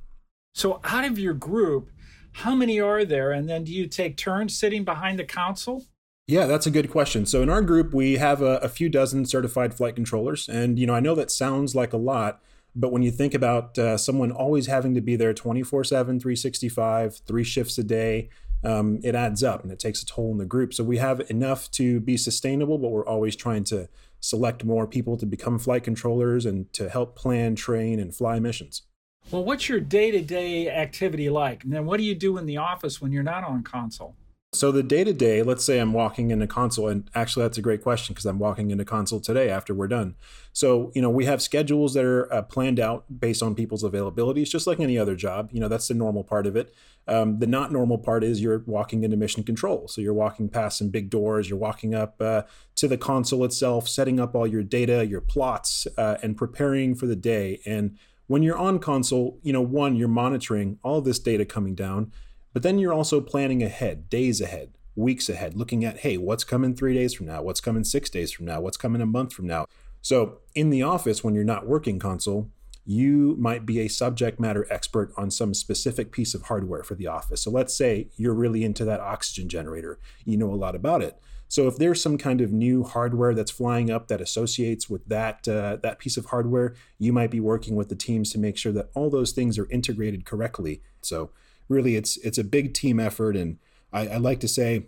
So 0.55 0.81
out 0.85 1.05
of 1.05 1.19
your 1.19 1.35
group, 1.35 1.91
how 2.33 2.55
many 2.55 2.81
are 2.81 3.05
there? 3.05 3.33
And 3.33 3.49
then 3.49 3.65
do 3.65 3.73
you 3.73 3.87
take 3.87 4.17
turns 4.17 4.57
sitting 4.57 4.85
behind 4.85 5.19
the 5.19 5.25
console? 5.25 5.85
Yeah, 6.27 6.47
that's 6.47 6.67
a 6.67 6.71
good 6.71 6.91
question. 6.91 7.27
So 7.27 7.43
in 7.43 7.49
our 7.49 7.63
group, 7.63 7.93
we 7.93 8.17
have 8.17 8.43
a, 8.43 8.57
a 8.59 8.69
few 8.69 8.89
dozen 8.89 9.27
certified 9.27 9.75
flight 9.75 9.97
controllers, 9.97 10.49
and 10.49 10.79
you 10.79 10.87
know 10.87 10.95
I 10.95 11.01
know 11.01 11.15
that 11.17 11.31
sounds 11.31 11.75
like 11.75 11.93
a 11.93 11.97
lot, 11.97 12.41
but 12.77 12.93
when 12.93 13.03
you 13.03 13.11
think 13.11 13.35
about 13.35 13.77
uh, 13.77 13.99
someone 13.99 14.31
always 14.31 14.67
having 14.67 14.95
to 14.95 15.01
be 15.01 15.17
there 15.17 15.35
24 15.35 15.85
7, 15.85 16.21
365, 16.21 17.17
three 17.27 17.45
shifts 17.45 17.77
a 17.77 17.83
day, 17.83 18.31
um, 18.65 19.01
it 19.03 19.17
adds 19.17 19.43
up 19.43 19.63
and 19.63 19.73
it 19.73 19.81
takes 19.81 20.03
a 20.03 20.07
toll 20.07 20.31
in 20.31 20.39
the 20.39 20.47
group. 20.47 20.73
So 20.73 20.85
we 20.85 20.99
have 20.99 21.29
enough 21.29 21.71
to 21.73 21.99
be 22.01 22.17
sustainable, 22.17 22.79
but 22.79 22.91
we're 22.91 23.07
always 23.07 23.35
trying 23.35 23.65
to 23.65 23.89
select 24.21 24.65
more 24.65 24.87
people 24.87 25.17
to 25.17 25.27
become 25.27 25.59
flight 25.59 25.83
controllers 25.83 26.47
and 26.47 26.73
to 26.75 26.89
help 26.89 27.17
plan, 27.17 27.57
train, 27.57 27.99
and 27.99 28.15
fly 28.15 28.39
missions. 28.39 28.83
Well, 29.31 29.45
what's 29.45 29.69
your 29.69 29.81
day 29.81 30.11
to 30.11 30.21
day 30.21 30.69
activity 30.69 31.31
like? 31.31 31.65
And 31.65 31.73
then 31.73 31.87
what 31.87 31.99
do 31.99 32.05
you 32.05 32.15
do 32.15 32.37
in 32.39 32.47
the 32.47 32.59
office 32.59 33.01
when 33.01 33.13
you're 33.13 33.23
not 33.23 33.45
on 33.45 33.63
console? 33.63 34.15
So 34.55 34.71
the 34.71 34.83
day 34.83 35.03
to 35.03 35.15
day, 35.15 35.43
let's 35.43 35.65
say 35.65 35.79
I'm 35.79 35.95
walking 35.95 36.31
into 36.31 36.47
console, 36.47 36.87
and 36.89 37.09
actually 37.15 37.45
that's 37.47 37.57
a 37.57 37.63
great 37.63 37.83
question 37.83 38.13
because 38.13 38.27
I'm 38.27 38.39
walking 38.39 38.71
into 38.71 38.85
console 38.85 39.19
today 39.19 39.49
after 39.49 39.73
we're 39.73 39.89
done. 39.89 40.15
So 40.53 40.93
you 40.95 41.01
know 41.01 41.09
we 41.09 41.25
have 41.25 41.41
schedules 41.41 41.95
that 41.95 42.05
are 42.05 42.31
uh, 42.31 42.43
planned 42.43 42.79
out 42.79 43.07
based 43.19 43.43
on 43.43 43.55
people's 43.55 43.83
availabilities, 43.83 44.51
just 44.51 44.67
like 44.67 44.79
any 44.79 44.99
other 44.99 45.17
job. 45.17 45.49
You 45.53 45.61
know 45.61 45.69
that's 45.69 45.89
the 45.89 45.95
normal 45.95 46.23
part 46.23 46.47
of 46.47 46.55
it. 46.55 46.75
Um, 47.09 47.39
the 47.39 47.47
not 47.47 47.73
normal 47.73 47.97
part 47.97 48.23
is 48.23 48.43
you're 48.43 48.63
walking 48.67 49.05
into 49.05 49.17
mission 49.17 49.43
control. 49.43 49.89
So 49.89 50.03
you're 50.03 50.13
walking 50.13 50.51
past 50.51 50.77
some 50.77 50.91
big 50.91 51.09
doors, 51.09 51.49
you're 51.49 51.59
walking 51.59 51.95
up 51.95 52.21
uh, 52.21 52.43
to 52.77 52.87
the 52.87 52.99
console 52.99 53.45
itself, 53.45 53.89
setting 53.89 54.21
up 54.21 54.35
all 54.35 54.47
your 54.47 54.63
data, 54.63 55.07
your 55.07 55.23
plots, 55.23 55.87
uh, 55.97 56.19
and 56.23 56.37
preparing 56.37 56.95
for 56.95 57.07
the 57.07 57.17
day. 57.17 57.61
And 57.65 57.99
when 58.27 58.43
you're 58.43 58.59
on 58.59 58.79
console, 58.79 59.39
you 59.43 59.53
know 59.53 59.61
one 59.63 59.97
you're 59.97 60.09
monitoring 60.09 60.79
all 60.83 61.01
this 61.01 61.19
data 61.19 61.45
coming 61.45 61.75
down 61.75 62.13
but 62.53 62.63
then 62.63 62.79
you're 62.79 62.93
also 62.93 63.21
planning 63.21 63.63
ahead, 63.63 64.11
days 64.11 64.41
ahead, 64.41 64.73
weeks 64.95 65.29
ahead, 65.29 65.57
looking 65.57 65.85
at, 65.85 65.99
hey, 65.99 66.19
what's 66.19 66.45
coming 66.45 66.75
three 66.75 66.95
days 66.95 67.15
from 67.15 67.27
now? 67.27 67.43
What's 67.43 67.61
coming 67.61 67.85
six 67.85 68.11
days 68.11 68.31
from 68.31 68.47
now? 68.47 68.61
What's 68.61 68.77
coming 68.77 69.01
a 69.01 69.07
month 69.07 69.33
from 69.33 69.47
now? 69.47 69.67
So 70.03 70.39
in 70.55 70.71
the 70.71 70.83
office, 70.83 71.25
when 71.25 71.35
you're 71.35 71.45
not 71.45 71.67
working 71.67 71.99
console, 71.99 72.51
you 72.85 73.37
might 73.39 73.65
be 73.65 73.81
a 73.81 73.89
subject 73.89 74.41
matter 74.41 74.67
expert 74.69 75.13
on 75.17 75.31
some 75.31 75.55
specific 75.55 76.11
piece 76.11 76.35
of 76.35 76.43
hardware 76.43 76.83
for 76.83 76.97
the 76.97 77.07
office. 77.07 77.43
So 77.43 77.51
let's 77.51 77.75
say 77.75 78.09
you're 78.17 78.35
really 78.35 78.65
into 78.65 78.85
that 78.85 79.01
oxygen 79.01 79.49
generator, 79.49 79.99
you 80.25 80.37
know 80.37 80.53
a 80.53 80.57
lot 80.57 80.75
about 80.75 81.01
it. 81.01 81.17
So 81.53 81.69
if 81.69 81.77
there's 81.77 82.01
some 82.01 82.17
kind 82.17 82.41
of 82.41 82.51
new 82.51 82.83
hardware 82.83 83.35
that's 83.35 83.51
flying 83.51 83.91
up 83.91 84.09
that 84.09 84.23
associates 84.23 84.89
with 84.89 85.05
that 85.09 85.47
uh, 85.47 85.77
that 85.83 85.99
piece 85.99 86.17
of 86.17 86.25
hardware, 86.25 86.75
you 86.99 87.13
might 87.13 87.31
be 87.31 87.41
working 87.41 87.77
with 87.77 87.91
the 87.91 87.95
teams 87.95 88.33
to 88.33 88.39
make 88.39 88.57
sure 88.57 88.73
that 88.73 88.89
all 88.95 89.11
those 89.11 89.33
things 89.33 89.59
are 89.59 89.69
integrated 89.69 90.25
correctly. 90.25 90.81
So 91.03 91.29
really 91.69 91.95
it's 91.95 92.17
it's 92.17 92.39
a 92.39 92.43
big 92.43 92.73
team 92.73 92.99
effort 92.99 93.37
and 93.37 93.59
I, 93.93 94.09
I 94.09 94.17
like 94.17 94.41
to 94.41 94.49
say 94.49 94.87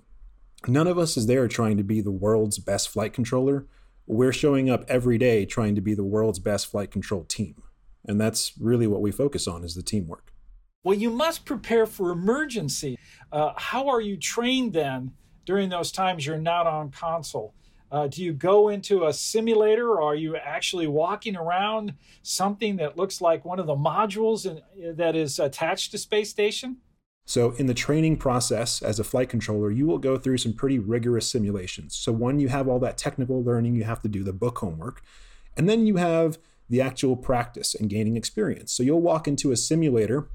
none 0.66 0.86
of 0.86 0.96
us 0.96 1.18
is 1.18 1.26
there 1.26 1.46
trying 1.48 1.76
to 1.76 1.82
be 1.82 2.00
the 2.00 2.10
world's 2.10 2.58
best 2.58 2.88
flight 2.88 3.12
controller. 3.12 3.66
We're 4.06 4.32
showing 4.32 4.70
up 4.70 4.86
every 4.88 5.18
day 5.18 5.44
trying 5.44 5.74
to 5.74 5.82
be 5.82 5.92
the 5.92 6.02
world's 6.02 6.38
best 6.38 6.68
flight 6.68 6.90
control 6.90 7.24
team 7.24 7.62
and 8.06 8.18
that's 8.18 8.54
really 8.58 8.86
what 8.86 9.02
we 9.02 9.12
focus 9.12 9.46
on 9.46 9.64
is 9.64 9.74
the 9.74 9.82
teamwork. 9.82 10.32
Well 10.82 10.96
you 10.96 11.10
must 11.10 11.44
prepare 11.44 11.84
for 11.84 12.10
emergency. 12.10 12.96
Uh, 13.30 13.52
how 13.54 13.88
are 13.88 14.00
you 14.00 14.16
trained 14.16 14.72
then 14.72 15.12
during 15.44 15.68
those 15.68 15.92
times 15.92 16.26
you're 16.26 16.38
not 16.38 16.66
on 16.66 16.90
console 16.90 17.54
Uh, 17.92 18.08
do 18.08 18.24
you 18.24 18.32
go 18.32 18.70
into 18.70 19.06
a 19.06 19.12
simulator 19.12 19.88
or 19.90 20.02
are 20.02 20.16
you 20.16 20.36
actually 20.36 20.88
walking 20.88 21.36
around 21.36 21.94
something 22.22 22.76
that 22.76 22.96
looks 22.96 23.20
like 23.20 23.44
one 23.44 23.60
of 23.60 23.66
the 23.66 23.76
modules 23.76 24.46
in, 24.46 24.96
that 24.96 25.14
is 25.14 25.38
attached 25.38 25.92
to 25.92 25.98
space 25.98 26.28
station? 26.28 26.78
So, 27.26 27.52
in 27.52 27.66
the 27.66 27.74
training 27.74 28.16
process 28.16 28.82
as 28.82 28.98
a 28.98 29.04
flight 29.04 29.28
controller, 29.28 29.70
you 29.70 29.86
will 29.86 29.98
go 29.98 30.18
through 30.18 30.38
some 30.38 30.52
pretty 30.52 30.78
rigorous 30.78 31.30
simulations. 31.30 31.94
So, 31.94 32.10
one, 32.12 32.40
you 32.40 32.48
have 32.48 32.68
all 32.68 32.80
that 32.80 32.98
technical 32.98 33.42
learning, 33.44 33.76
you 33.76 33.84
have 33.84 34.02
to 34.02 34.08
do 34.08 34.24
the 34.24 34.32
book 34.32 34.58
homework, 34.58 35.00
and 35.56 35.68
then 35.68 35.86
you 35.86 35.96
have 35.96 36.38
the 36.68 36.80
actual 36.82 37.16
practice 37.16 37.74
and 37.74 37.88
gaining 37.88 38.16
experience. 38.16 38.72
So, 38.72 38.82
you'll 38.82 39.00
walk 39.00 39.28
into 39.28 39.52
a 39.52 39.56
simulator, 39.56 40.28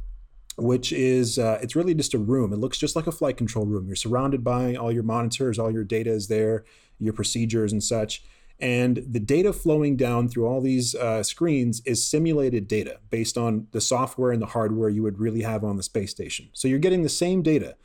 which 0.61 0.91
is 0.91 1.39
uh, 1.39 1.59
it's 1.61 1.75
really 1.75 1.93
just 1.93 2.13
a 2.13 2.17
room. 2.17 2.53
It 2.53 2.57
looks 2.57 2.77
just 2.77 2.95
like 2.95 3.07
a 3.07 3.11
flight 3.11 3.37
control 3.37 3.65
room. 3.65 3.87
You're 3.87 3.95
surrounded 3.95 4.43
by 4.43 4.75
all 4.75 4.91
your 4.91 5.03
monitors, 5.03 5.57
all 5.59 5.71
your 5.71 5.83
data 5.83 6.11
is 6.11 6.27
there, 6.27 6.65
your 6.99 7.13
procedures 7.13 7.71
and 7.71 7.83
such. 7.83 8.23
And 8.61 9.03
the 9.09 9.21
data 9.21 9.53
flowing 9.53 9.95
down 9.95 10.27
through 10.27 10.45
all 10.45 10.59
these 10.59 10.93
uh, 10.93 11.23
screens 11.23 11.81
is 11.85 12.05
simulated 12.05 12.67
data 12.67 12.99
based 13.09 13.37
on 13.37 13.67
the 13.71 13.79
software 13.79 14.31
and 14.31 14.41
the 14.41 14.47
hardware 14.47 14.89
you 14.89 15.01
would 15.01 15.19
really 15.19 15.43
have 15.43 15.63
on 15.63 15.77
the 15.77 15.83
space 15.83 16.11
station. 16.11 16.49
So 16.51 16.67
you're 16.67 16.79
getting 16.79 17.03
the 17.03 17.09
same 17.09 17.41
data, 17.41 17.77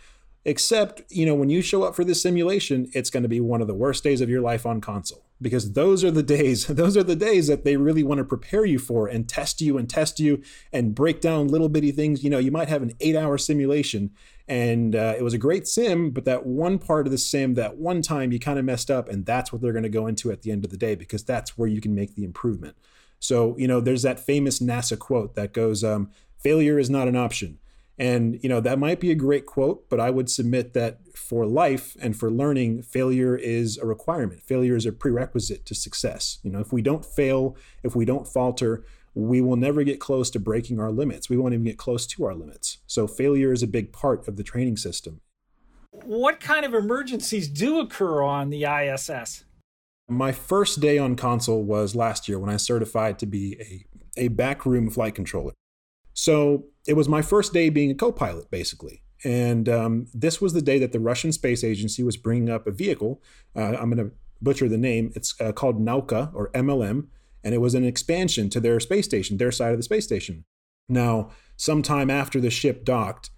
except, 0.44 1.02
you 1.10 1.24
know, 1.24 1.34
when 1.34 1.48
you 1.48 1.62
show 1.62 1.82
up 1.84 1.94
for 1.94 2.04
this 2.04 2.20
simulation, 2.22 2.90
it's 2.92 3.10
going 3.10 3.22
to 3.22 3.28
be 3.28 3.40
one 3.40 3.62
of 3.62 3.66
the 3.66 3.74
worst 3.74 4.04
days 4.04 4.20
of 4.20 4.28
your 4.28 4.42
life 4.42 4.66
on 4.66 4.80
console. 4.80 5.24
Because 5.40 5.72
those 5.72 6.04
are 6.04 6.10
the 6.10 6.22
days 6.22 6.66
those 6.68 6.96
are 6.96 7.02
the 7.02 7.16
days 7.16 7.48
that 7.48 7.64
they 7.64 7.76
really 7.76 8.02
want 8.02 8.18
to 8.18 8.24
prepare 8.24 8.64
you 8.64 8.78
for 8.78 9.08
and 9.08 9.28
test 9.28 9.60
you 9.60 9.76
and 9.78 9.88
test 9.88 10.20
you 10.20 10.42
and 10.72 10.94
break 10.94 11.20
down 11.20 11.48
little 11.48 11.68
bitty 11.68 11.92
things. 11.92 12.22
You 12.22 12.30
know 12.30 12.38
you 12.38 12.52
might 12.52 12.68
have 12.68 12.82
an 12.82 12.92
eight 13.00 13.16
hour 13.16 13.36
simulation 13.36 14.10
and 14.46 14.94
uh, 14.94 15.14
it 15.18 15.22
was 15.22 15.34
a 15.34 15.38
great 15.38 15.66
sim 15.66 16.10
but 16.10 16.26
that 16.26 16.46
one 16.46 16.78
part 16.78 17.06
of 17.06 17.10
the 17.10 17.18
sim 17.18 17.54
that 17.54 17.76
one 17.76 18.02
time 18.02 18.30
you 18.30 18.38
kind 18.38 18.58
of 18.58 18.64
messed 18.64 18.90
up 18.90 19.08
and 19.08 19.24
that's 19.24 19.52
what 19.52 19.62
they're 19.62 19.72
going 19.72 19.82
to 19.82 19.88
go 19.88 20.06
into 20.06 20.30
at 20.30 20.42
the 20.42 20.52
end 20.52 20.64
of 20.64 20.70
the 20.70 20.76
day 20.76 20.94
because 20.94 21.24
that's 21.24 21.56
where 21.58 21.68
you 21.68 21.80
can 21.80 21.94
make 21.94 22.14
the 22.14 22.24
improvement. 22.24 22.76
So 23.18 23.56
you 23.58 23.66
know 23.66 23.80
there's 23.80 24.02
that 24.02 24.20
famous 24.20 24.60
nasa 24.60 24.98
quote 24.98 25.34
that 25.34 25.52
goes 25.52 25.82
um, 25.82 26.10
failure 26.38 26.78
is 26.78 26.88
not 26.88 27.08
an 27.08 27.16
option 27.16 27.58
and, 27.98 28.42
you 28.42 28.48
know, 28.48 28.60
that 28.60 28.78
might 28.78 28.98
be 28.98 29.10
a 29.10 29.14
great 29.14 29.46
quote, 29.46 29.88
but 29.88 30.00
I 30.00 30.10
would 30.10 30.28
submit 30.28 30.72
that 30.74 30.98
for 31.14 31.46
life 31.46 31.96
and 32.00 32.16
for 32.16 32.30
learning, 32.30 32.82
failure 32.82 33.36
is 33.36 33.78
a 33.78 33.86
requirement. 33.86 34.42
Failure 34.42 34.74
is 34.74 34.84
a 34.84 34.92
prerequisite 34.92 35.64
to 35.66 35.74
success. 35.74 36.38
You 36.42 36.50
know, 36.50 36.60
if 36.60 36.72
we 36.72 36.82
don't 36.82 37.04
fail, 37.04 37.56
if 37.84 37.94
we 37.94 38.04
don't 38.04 38.26
falter, 38.26 38.84
we 39.14 39.40
will 39.40 39.56
never 39.56 39.84
get 39.84 40.00
close 40.00 40.28
to 40.30 40.40
breaking 40.40 40.80
our 40.80 40.90
limits. 40.90 41.30
We 41.30 41.36
won't 41.36 41.54
even 41.54 41.64
get 41.64 41.78
close 41.78 42.04
to 42.08 42.24
our 42.24 42.34
limits. 42.34 42.78
So, 42.86 43.06
failure 43.06 43.52
is 43.52 43.62
a 43.62 43.68
big 43.68 43.92
part 43.92 44.26
of 44.26 44.36
the 44.36 44.42
training 44.42 44.76
system. 44.76 45.20
What 45.92 46.40
kind 46.40 46.66
of 46.66 46.74
emergencies 46.74 47.48
do 47.48 47.78
occur 47.78 48.22
on 48.22 48.50
the 48.50 48.64
ISS? 48.64 49.44
My 50.08 50.32
first 50.32 50.80
day 50.80 50.98
on 50.98 51.14
console 51.14 51.62
was 51.62 51.94
last 51.94 52.28
year 52.28 52.40
when 52.40 52.50
I 52.50 52.56
certified 52.56 53.20
to 53.20 53.26
be 53.26 53.86
a, 54.18 54.24
a 54.24 54.28
backroom 54.28 54.90
flight 54.90 55.14
controller. 55.14 55.52
So 56.14 56.66
it 56.86 56.94
was 56.94 57.08
my 57.08 57.22
first 57.22 57.52
day 57.52 57.68
being 57.68 57.90
a 57.90 57.94
co 57.94 58.12
pilot, 58.12 58.50
basically. 58.50 59.02
And 59.24 59.68
um, 59.68 60.06
this 60.12 60.40
was 60.40 60.52
the 60.52 60.62
day 60.62 60.78
that 60.78 60.92
the 60.92 61.00
Russian 61.00 61.32
Space 61.32 61.64
Agency 61.64 62.02
was 62.02 62.16
bringing 62.16 62.50
up 62.50 62.66
a 62.66 62.70
vehicle. 62.70 63.22
Uh, 63.56 63.76
I'm 63.76 63.90
going 63.90 64.10
to 64.10 64.14
butcher 64.40 64.68
the 64.68 64.78
name. 64.78 65.12
It's 65.14 65.38
uh, 65.40 65.52
called 65.52 65.80
Nauka 65.80 66.32
or 66.34 66.50
MLM, 66.50 67.06
and 67.42 67.54
it 67.54 67.58
was 67.58 67.74
an 67.74 67.84
expansion 67.84 68.50
to 68.50 68.60
their 68.60 68.78
space 68.80 69.06
station, 69.06 69.38
their 69.38 69.52
side 69.52 69.72
of 69.72 69.78
the 69.78 69.82
space 69.82 70.04
station. 70.04 70.44
Now, 70.88 71.30
sometime 71.56 72.10
after 72.10 72.40
the 72.40 72.50
ship 72.50 72.84
docked, 72.84 73.30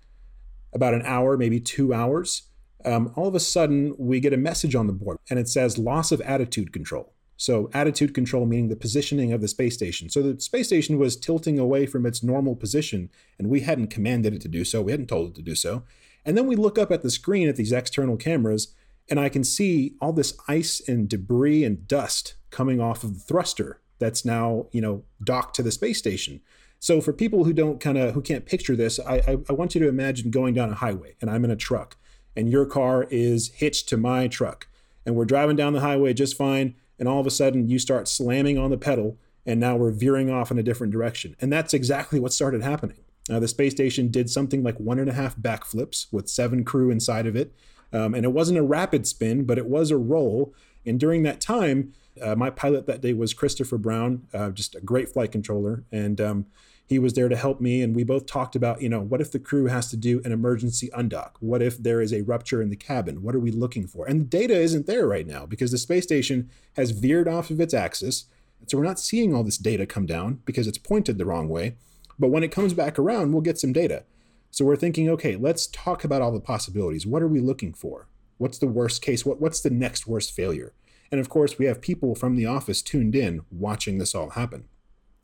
about 0.76 0.94
an 0.94 1.02
hour, 1.04 1.36
maybe 1.36 1.58
two 1.58 1.92
hours, 1.92 2.42
um, 2.84 3.12
all 3.16 3.26
of 3.26 3.34
a 3.34 3.40
sudden 3.40 3.94
we 3.98 4.20
get 4.20 4.32
a 4.32 4.36
message 4.36 4.74
on 4.74 4.86
the 4.86 4.92
board, 4.92 5.18
and 5.28 5.38
it 5.38 5.48
says 5.48 5.78
loss 5.78 6.12
of 6.12 6.20
attitude 6.20 6.72
control. 6.72 7.14
So, 7.36 7.68
attitude 7.74 8.14
control 8.14 8.46
meaning 8.46 8.68
the 8.68 8.76
positioning 8.76 9.32
of 9.32 9.42
the 9.42 9.48
space 9.48 9.74
station. 9.74 10.08
So, 10.08 10.22
the 10.22 10.40
space 10.40 10.68
station 10.68 10.98
was 10.98 11.16
tilting 11.16 11.58
away 11.58 11.84
from 11.84 12.06
its 12.06 12.22
normal 12.22 12.56
position, 12.56 13.10
and 13.38 13.50
we 13.50 13.60
hadn't 13.60 13.88
commanded 13.88 14.32
it 14.32 14.40
to 14.42 14.48
do 14.48 14.64
so. 14.64 14.80
We 14.80 14.92
hadn't 14.92 15.08
told 15.08 15.28
it 15.28 15.34
to 15.36 15.42
do 15.42 15.54
so. 15.54 15.82
And 16.24 16.36
then 16.36 16.46
we 16.46 16.56
look 16.56 16.78
up 16.78 16.90
at 16.90 17.02
the 17.02 17.10
screen 17.10 17.48
at 17.48 17.56
these 17.56 17.72
external 17.72 18.16
cameras, 18.16 18.74
and 19.10 19.20
I 19.20 19.28
can 19.28 19.44
see 19.44 19.94
all 20.00 20.12
this 20.12 20.36
ice 20.48 20.80
and 20.88 21.08
debris 21.08 21.62
and 21.62 21.86
dust 21.86 22.36
coming 22.50 22.80
off 22.80 23.04
of 23.04 23.14
the 23.14 23.20
thruster 23.20 23.80
that's 23.98 24.24
now, 24.24 24.66
you 24.72 24.80
know, 24.80 25.04
docked 25.22 25.56
to 25.56 25.62
the 25.62 25.70
space 25.70 25.98
station. 25.98 26.40
So, 26.78 27.02
for 27.02 27.12
people 27.12 27.44
who 27.44 27.52
don't 27.52 27.80
kind 27.80 27.98
of 27.98 28.14
who 28.14 28.22
can't 28.22 28.46
picture 28.46 28.76
this, 28.76 28.98
I, 28.98 29.16
I, 29.28 29.38
I 29.50 29.52
want 29.52 29.74
you 29.74 29.80
to 29.82 29.88
imagine 29.88 30.30
going 30.30 30.54
down 30.54 30.70
a 30.70 30.74
highway, 30.74 31.16
and 31.20 31.28
I'm 31.28 31.44
in 31.44 31.50
a 31.50 31.56
truck, 31.56 31.98
and 32.34 32.48
your 32.48 32.64
car 32.64 33.06
is 33.10 33.48
hitched 33.48 33.90
to 33.90 33.98
my 33.98 34.26
truck, 34.26 34.68
and 35.04 35.14
we're 35.14 35.26
driving 35.26 35.56
down 35.56 35.74
the 35.74 35.80
highway 35.80 36.14
just 36.14 36.34
fine 36.34 36.74
and 36.98 37.08
all 37.08 37.20
of 37.20 37.26
a 37.26 37.30
sudden 37.30 37.68
you 37.68 37.78
start 37.78 38.08
slamming 38.08 38.58
on 38.58 38.70
the 38.70 38.78
pedal 38.78 39.18
and 39.44 39.60
now 39.60 39.76
we're 39.76 39.92
veering 39.92 40.30
off 40.30 40.50
in 40.50 40.58
a 40.58 40.62
different 40.62 40.92
direction. 40.92 41.36
And 41.40 41.52
that's 41.52 41.72
exactly 41.72 42.18
what 42.18 42.32
started 42.32 42.62
happening. 42.62 42.98
Uh, 43.30 43.40
the 43.40 43.48
space 43.48 43.72
station 43.72 44.08
did 44.10 44.30
something 44.30 44.62
like 44.62 44.78
one 44.78 44.98
and 44.98 45.08
a 45.08 45.12
half 45.12 45.36
backflips 45.36 46.12
with 46.12 46.28
seven 46.28 46.64
crew 46.64 46.90
inside 46.90 47.26
of 47.26 47.36
it. 47.36 47.52
Um, 47.92 48.14
and 48.14 48.24
it 48.24 48.32
wasn't 48.32 48.58
a 48.58 48.62
rapid 48.62 49.06
spin 49.06 49.44
but 49.44 49.58
it 49.58 49.66
was 49.66 49.90
a 49.90 49.96
roll. 49.96 50.54
And 50.84 50.98
during 50.98 51.22
that 51.22 51.40
time 51.40 51.92
uh, 52.20 52.34
my 52.34 52.50
pilot 52.50 52.86
that 52.86 53.02
day 53.02 53.12
was 53.12 53.34
christopher 53.34 53.76
brown 53.76 54.26
uh, 54.32 54.50
just 54.50 54.74
a 54.74 54.80
great 54.80 55.08
flight 55.08 55.32
controller. 55.32 55.84
And 55.92 56.20
um, 56.20 56.46
he 56.86 57.00
was 57.00 57.14
there 57.14 57.28
to 57.28 57.36
help 57.36 57.60
me. 57.60 57.82
And 57.82 57.94
we 57.94 58.04
both 58.04 58.26
talked 58.26 58.56
about 58.56 58.80
you 58.80 58.88
know 58.88 59.00
what 59.00 59.20
if 59.20 59.32
the 59.32 59.38
crew 59.38 59.66
has 59.66 59.90
to 59.90 59.96
do 59.96 60.22
an 60.24 60.32
emergency 60.32 60.88
undock? 60.96 61.32
What 61.40 61.60
if 61.60 61.76
there 61.76 62.00
is 62.00 62.12
a 62.12 62.22
rupture 62.22 62.62
in 62.62 62.70
the 62.70 62.76
cabin? 62.76 63.22
What 63.22 63.34
are 63.34 63.40
we 63.40 63.50
looking 63.50 63.86
for? 63.86 64.06
And 64.06 64.20
the 64.20 64.38
data 64.38 64.54
isn't 64.54 64.86
there 64.86 65.06
right 65.06 65.26
now 65.26 65.44
because 65.44 65.72
the 65.72 65.78
space 65.78 66.04
station 66.04 66.48
has 66.76 66.92
veered 66.92 67.28
off 67.28 67.50
of 67.50 67.60
its 67.60 67.74
axis. 67.74 68.26
So 68.66 68.78
we're 68.78 68.84
not 68.84 69.00
seeing 69.00 69.34
all 69.34 69.44
this 69.44 69.58
data 69.58 69.84
come 69.84 70.06
down 70.06 70.40
because 70.44 70.66
it's 70.66 70.78
pointed 70.78 71.18
the 71.18 71.26
wrong 71.26 71.48
way. 71.48 71.76
But 72.18 72.28
when 72.28 72.44
it 72.44 72.52
comes 72.52 72.72
back 72.72 72.98
around 72.98 73.32
we'll 73.32 73.42
get 73.42 73.58
some 73.58 73.72
data. 73.72 74.04
So 74.50 74.64
we're 74.64 74.76
thinking 74.76 75.10
okay 75.10 75.36
let's 75.36 75.66
talk 75.66 76.04
about 76.04 76.22
all 76.22 76.32
the 76.32 76.40
possibilities. 76.40 77.06
What 77.06 77.22
are 77.22 77.28
we 77.28 77.40
looking 77.40 77.74
for? 77.74 78.06
What's 78.38 78.58
the 78.58 78.68
worst 78.68 79.02
case? 79.02 79.24
What, 79.24 79.40
what's 79.40 79.60
the 79.60 79.70
next 79.70 80.06
worst 80.06 80.32
failure? 80.32 80.72
And 81.10 81.20
of 81.20 81.28
course 81.28 81.58
we 81.58 81.66
have 81.66 81.80
people 81.80 82.14
from 82.14 82.36
the 82.36 82.46
office 82.46 82.80
tuned 82.80 83.16
in 83.16 83.42
watching 83.50 83.98
this 83.98 84.14
all 84.14 84.30
happen. 84.30 84.66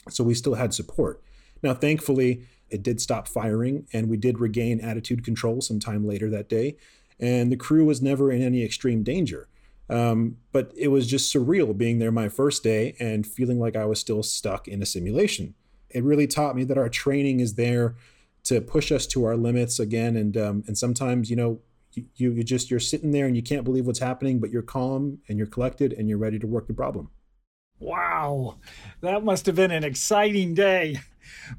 So 0.09 0.25
we 0.25 0.35
still 0.35 0.54
had 0.54 0.75
support 0.75 1.23
now, 1.62 1.75
thankfully, 1.75 2.45
it 2.71 2.83
did 2.83 3.00
stop 3.00 3.28
firing, 3.28 3.87
and 3.92 4.09
we 4.09 4.16
did 4.16 4.40
regain 4.40 4.81
attitude 4.81 5.25
control 5.25 5.61
sometime 5.61 6.07
later 6.07 6.31
that 6.31 6.49
day. 6.49 6.76
And 7.21 7.52
the 7.52 7.57
crew 7.57 7.85
was 7.85 8.02
never 8.02 8.33
in 8.33 8.42
any 8.42 8.64
extreme 8.64 9.02
danger. 9.02 9.49
Um, 9.90 10.38
but 10.52 10.73
it 10.76 10.88
was 10.88 11.07
just 11.07 11.33
surreal 11.33 11.76
being 11.76 11.99
there 11.99 12.11
my 12.11 12.28
first 12.28 12.62
day 12.62 12.97
and 12.99 13.26
feeling 13.26 13.61
like 13.61 13.76
I 13.76 13.85
was 13.85 14.00
still 14.00 14.23
stuck 14.23 14.66
in 14.66 14.81
a 14.81 14.87
simulation. 14.87 15.54
It 15.90 16.02
really 16.02 16.26
taught 16.26 16.57
me 16.57 16.64
that 16.64 16.78
our 16.78 16.88
training 16.88 17.40
is 17.40 17.54
there 17.54 17.95
to 18.45 18.61
push 18.61 18.90
us 18.90 19.07
to 19.09 19.25
our 19.25 19.37
limits 19.37 19.78
again. 19.78 20.16
And 20.16 20.37
um, 20.37 20.64
and 20.66 20.78
sometimes, 20.78 21.28
you 21.28 21.37
know, 21.37 21.61
you, 21.92 22.07
you 22.16 22.42
just 22.42 22.71
you're 22.71 22.81
sitting 22.81 23.11
there 23.11 23.26
and 23.26 23.37
you 23.37 23.42
can't 23.42 23.64
believe 23.64 23.87
what's 23.87 23.99
happening, 23.99 24.40
but 24.40 24.50
you're 24.50 24.62
calm 24.62 25.19
and 25.28 25.37
you're 25.37 25.47
collected 25.47 25.92
and 25.92 26.09
you're 26.09 26.19
ready 26.19 26.38
to 26.38 26.47
work 26.47 26.66
the 26.66 26.75
problem. 26.75 27.11
Wow, 27.83 28.59
that 29.01 29.25
must 29.25 29.47
have 29.47 29.57
been 29.57 29.73
an 29.73 29.83
exciting 29.83 30.55
day. 30.55 31.01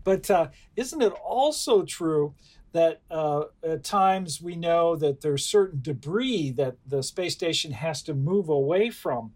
But 0.06 0.32
uh, 0.32 0.48
isn't 0.78 1.02
it 1.02 1.12
also 1.12 1.84
true 1.84 2.34
that 2.72 3.02
uh, 3.12 3.44
at 3.62 3.84
times 3.84 4.42
we 4.42 4.56
know 4.56 4.96
that 4.96 5.20
there's 5.20 5.46
certain 5.46 5.82
debris 5.82 6.52
that 6.52 6.78
the 6.88 7.04
space 7.04 7.34
station 7.34 7.74
has 7.74 8.02
to 8.04 8.14
move 8.14 8.48
away 8.48 8.90
from? 8.90 9.34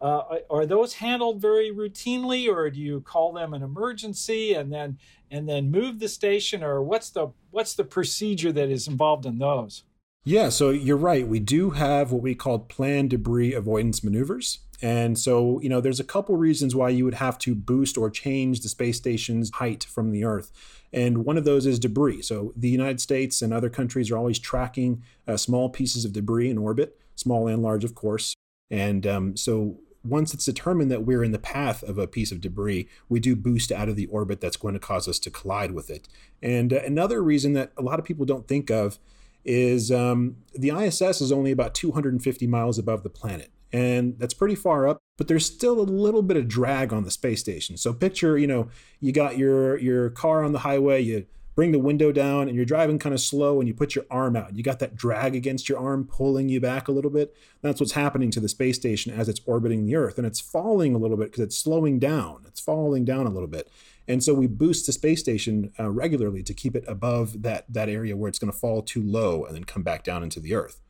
Uh, 0.00 0.38
are 0.48 0.64
those 0.64 0.94
handled 0.94 1.42
very 1.42 1.70
routinely, 1.70 2.48
or 2.48 2.70
do 2.70 2.80
you 2.80 3.02
call 3.02 3.34
them 3.34 3.52
an 3.52 3.62
emergency 3.62 4.54
and 4.54 4.72
then 4.72 4.98
and 5.30 5.46
then 5.46 5.70
move 5.70 5.98
the 5.98 6.08
station, 6.08 6.62
or 6.62 6.82
what's 6.82 7.10
the 7.10 7.28
what's 7.50 7.74
the 7.74 7.84
procedure 7.84 8.50
that 8.50 8.70
is 8.70 8.88
involved 8.88 9.26
in 9.26 9.38
those? 9.38 9.84
Yeah, 10.24 10.48
so 10.48 10.70
you're 10.70 10.96
right. 10.96 11.28
We 11.28 11.38
do 11.38 11.70
have 11.70 12.12
what 12.12 12.22
we 12.22 12.34
call 12.34 12.60
planned 12.60 13.10
debris 13.10 13.52
avoidance 13.52 14.02
maneuvers. 14.02 14.60
And 14.82 15.18
so, 15.18 15.60
you 15.60 15.68
know, 15.68 15.80
there's 15.80 16.00
a 16.00 16.04
couple 16.04 16.36
reasons 16.36 16.74
why 16.74 16.90
you 16.90 17.04
would 17.04 17.14
have 17.14 17.38
to 17.38 17.54
boost 17.54 17.96
or 17.96 18.10
change 18.10 18.60
the 18.60 18.68
space 18.68 18.96
station's 18.96 19.50
height 19.54 19.84
from 19.84 20.10
the 20.10 20.24
Earth. 20.24 20.50
And 20.92 21.24
one 21.24 21.36
of 21.36 21.44
those 21.44 21.66
is 21.66 21.78
debris. 21.78 22.22
So 22.22 22.52
the 22.56 22.68
United 22.68 23.00
States 23.00 23.42
and 23.42 23.52
other 23.52 23.68
countries 23.70 24.10
are 24.10 24.16
always 24.16 24.38
tracking 24.38 25.02
uh, 25.26 25.36
small 25.36 25.68
pieces 25.68 26.04
of 26.04 26.12
debris 26.12 26.50
in 26.50 26.58
orbit, 26.58 26.98
small 27.16 27.48
and 27.48 27.62
large, 27.62 27.84
of 27.84 27.94
course. 27.94 28.34
And 28.70 29.06
um, 29.06 29.36
so 29.36 29.80
once 30.04 30.34
it's 30.34 30.44
determined 30.44 30.90
that 30.90 31.04
we're 31.04 31.24
in 31.24 31.32
the 31.32 31.38
path 31.38 31.82
of 31.82 31.98
a 31.98 32.06
piece 32.06 32.30
of 32.30 32.40
debris, 32.40 32.88
we 33.08 33.18
do 33.18 33.34
boost 33.34 33.72
out 33.72 33.88
of 33.88 33.96
the 33.96 34.06
orbit 34.06 34.40
that's 34.40 34.56
going 34.56 34.74
to 34.74 34.80
cause 34.80 35.08
us 35.08 35.18
to 35.20 35.30
collide 35.30 35.72
with 35.72 35.90
it. 35.90 36.08
And 36.42 36.72
uh, 36.72 36.80
another 36.84 37.22
reason 37.22 37.54
that 37.54 37.72
a 37.76 37.82
lot 37.82 37.98
of 37.98 38.04
people 38.04 38.26
don't 38.26 38.46
think 38.46 38.70
of 38.70 38.98
is 39.44 39.90
um, 39.90 40.36
the 40.54 40.70
ISS 40.70 41.20
is 41.20 41.32
only 41.32 41.50
about 41.50 41.74
250 41.74 42.46
miles 42.46 42.78
above 42.78 43.02
the 43.02 43.10
planet 43.10 43.50
and 43.74 44.18
that's 44.18 44.34
pretty 44.34 44.54
far 44.54 44.86
up 44.86 45.02
but 45.18 45.28
there's 45.28 45.44
still 45.44 45.80
a 45.80 45.82
little 45.82 46.22
bit 46.22 46.36
of 46.36 46.48
drag 46.48 46.92
on 46.92 47.04
the 47.04 47.10
space 47.10 47.40
station 47.40 47.76
so 47.76 47.92
picture 47.92 48.38
you 48.38 48.46
know 48.46 48.68
you 49.00 49.12
got 49.12 49.36
your 49.36 49.76
your 49.78 50.08
car 50.10 50.44
on 50.44 50.52
the 50.52 50.60
highway 50.60 51.00
you 51.00 51.26
bring 51.54 51.72
the 51.72 51.78
window 51.78 52.10
down 52.10 52.48
and 52.48 52.56
you're 52.56 52.64
driving 52.64 52.98
kind 52.98 53.14
of 53.14 53.20
slow 53.20 53.60
and 53.60 53.68
you 53.68 53.74
put 53.74 53.94
your 53.94 54.04
arm 54.10 54.36
out. 54.36 54.56
You 54.56 54.62
got 54.62 54.80
that 54.80 54.96
drag 54.96 55.36
against 55.36 55.68
your 55.68 55.78
arm 55.78 56.04
pulling 56.04 56.48
you 56.48 56.60
back 56.60 56.88
a 56.88 56.92
little 56.92 57.10
bit. 57.10 57.34
That's 57.62 57.80
what's 57.80 57.92
happening 57.92 58.30
to 58.32 58.40
the 58.40 58.48
space 58.48 58.76
station 58.76 59.12
as 59.12 59.28
it's 59.28 59.40
orbiting 59.46 59.86
the 59.86 59.96
Earth. 59.96 60.18
And 60.18 60.26
it's 60.26 60.40
falling 60.40 60.94
a 60.94 60.98
little 60.98 61.16
bit 61.16 61.30
because 61.30 61.44
it's 61.44 61.56
slowing 61.56 61.98
down. 61.98 62.42
It's 62.46 62.60
falling 62.60 63.04
down 63.04 63.26
a 63.26 63.30
little 63.30 63.48
bit. 63.48 63.70
And 64.06 64.22
so 64.22 64.34
we 64.34 64.46
boost 64.46 64.86
the 64.86 64.92
space 64.92 65.20
station 65.20 65.72
uh, 65.78 65.90
regularly 65.90 66.42
to 66.42 66.52
keep 66.52 66.76
it 66.76 66.84
above 66.86 67.42
that, 67.42 67.72
that 67.72 67.88
area 67.88 68.16
where 68.16 68.28
it's 68.28 68.38
going 68.38 68.52
to 68.52 68.58
fall 68.58 68.82
too 68.82 69.02
low 69.02 69.44
and 69.44 69.54
then 69.54 69.64
come 69.64 69.82
back 69.82 70.04
down 70.04 70.22
into 70.22 70.40
the 70.40 70.54
Earth. 70.54 70.80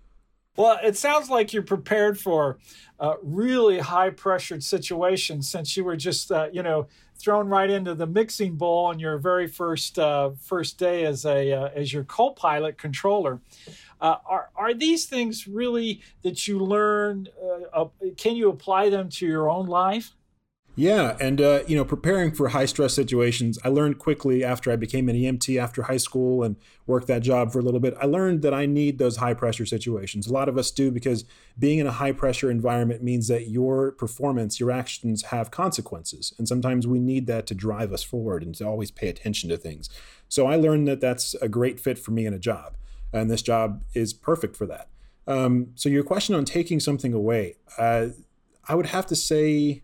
Well, 0.57 0.79
it 0.85 0.97
sounds 0.97 1.29
like 1.31 1.53
you're 1.53 1.63
prepared 1.63 2.19
for 2.19 2.59
a 3.01 3.15
really 3.23 3.81
high 3.81 4.11
pressured 4.11 4.63
situation 4.63 5.43
since 5.43 5.77
you 5.77 5.83
were 5.83 5.97
just, 5.97 6.31
uh, 6.31 6.49
you 6.53 6.63
know, 6.63 6.87
thrown 7.19 7.49
right 7.49 7.71
into 7.71 7.95
the 7.95 8.07
mixing 8.07 8.55
bowl 8.55 8.87
on 8.87 8.99
your 9.01 9.19
very 9.19 9.49
first 9.49 9.99
uh, 9.99 10.31
first 10.41 10.79
day 10.79 11.05
as 11.05 11.25
a 11.25 11.53
uh, 11.53 11.71
as 11.75 11.93
your 11.93 12.05
co-pilot 12.05 12.79
controller. 12.79 13.41
Uh, 14.01 14.17
are 14.27 14.51
are 14.55 14.75
these 14.75 15.07
things 15.07 15.49
really 15.49 16.03
that 16.23 16.47
you 16.47 16.59
learn? 16.59 17.29
Uh, 17.73 17.87
can 18.17 18.37
you 18.37 18.49
apply 18.49 18.91
them 18.91 19.09
to 19.09 19.27
your 19.27 19.51
own 19.51 19.67
life? 19.67 20.13
Yeah, 20.77 21.17
and 21.21 21.41
uh, 21.41 21.61
you 21.69 21.77
know, 21.77 21.85
preparing 21.85 22.33
for 22.33 22.49
high 22.49 22.65
stress 22.65 22.95
situations, 22.95 23.61
I 23.63 23.69
learned 23.69 24.01
quickly 24.01 24.43
after 24.43 24.73
I 24.73 24.77
became 24.77 25.09
an 25.09 25.15
EMT 25.15 25.57
after 25.57 25.85
high 25.85 25.99
school 25.99 26.43
and 26.43 26.57
worked 26.85 27.07
that 27.07 27.23
job 27.23 27.53
for 27.53 27.61
a 27.61 27.63
little 27.63 27.79
bit. 27.79 27.95
I 28.01 28.07
learned 28.07 28.43
that 28.43 28.53
I 28.53 28.67
need 28.67 28.99
those 28.99 29.19
high 29.19 29.35
pressure 29.35 29.67
situations. 29.67 30.27
A 30.27 30.33
lot 30.33 30.49
of 30.49 30.59
us 30.59 30.73
do 30.73 30.91
because 30.91 31.25
being 31.57 31.79
in 31.79 31.87
a 31.87 31.93
high 31.93 32.11
pressure 32.11 32.51
environment 32.51 33.05
means 33.05 33.29
that 33.29 33.49
your 33.49 33.93
performance, 33.93 34.59
your 34.59 34.73
actions 34.73 35.25
have 35.25 35.53
consequences, 35.53 36.35
and 36.39 36.49
sometimes 36.49 36.89
we 36.89 36.99
need 36.99 37.29
that 37.29 37.47
to 37.47 37.55
drive 37.55 37.93
us 37.93 38.03
forward 38.03 38.43
and 38.43 38.57
to 38.57 38.67
always 38.67 38.91
pay 38.91 39.09
attention 39.09 39.51
to 39.51 39.57
things. 39.57 39.89
So 40.29 40.49
I 40.49 40.57
learned 40.57 40.89
that 40.89 41.01
that's 41.01 41.35
a 41.35 41.49
great 41.49 41.79
fit 41.79 42.01
for 42.01 42.11
me 42.11 42.27
in 42.27 42.35
a 42.35 42.39
job, 42.39 42.77
and 43.13 43.31
this 43.31 43.43
job 43.43 43.85
is 43.95 44.13
perfect 44.13 44.57
for 44.57 44.67
that. 44.67 44.89
Um, 45.29 45.69
so 45.77 45.89
your 45.89 46.03
question 46.03 46.35
on 46.35 46.45
taking 46.45 46.81
something 46.81 47.15
away, 47.15 47.59
uh, 47.79 48.09
I 48.67 48.75
would 48.75 48.87
have 48.87 49.07
to 49.07 49.17
say 49.17 49.83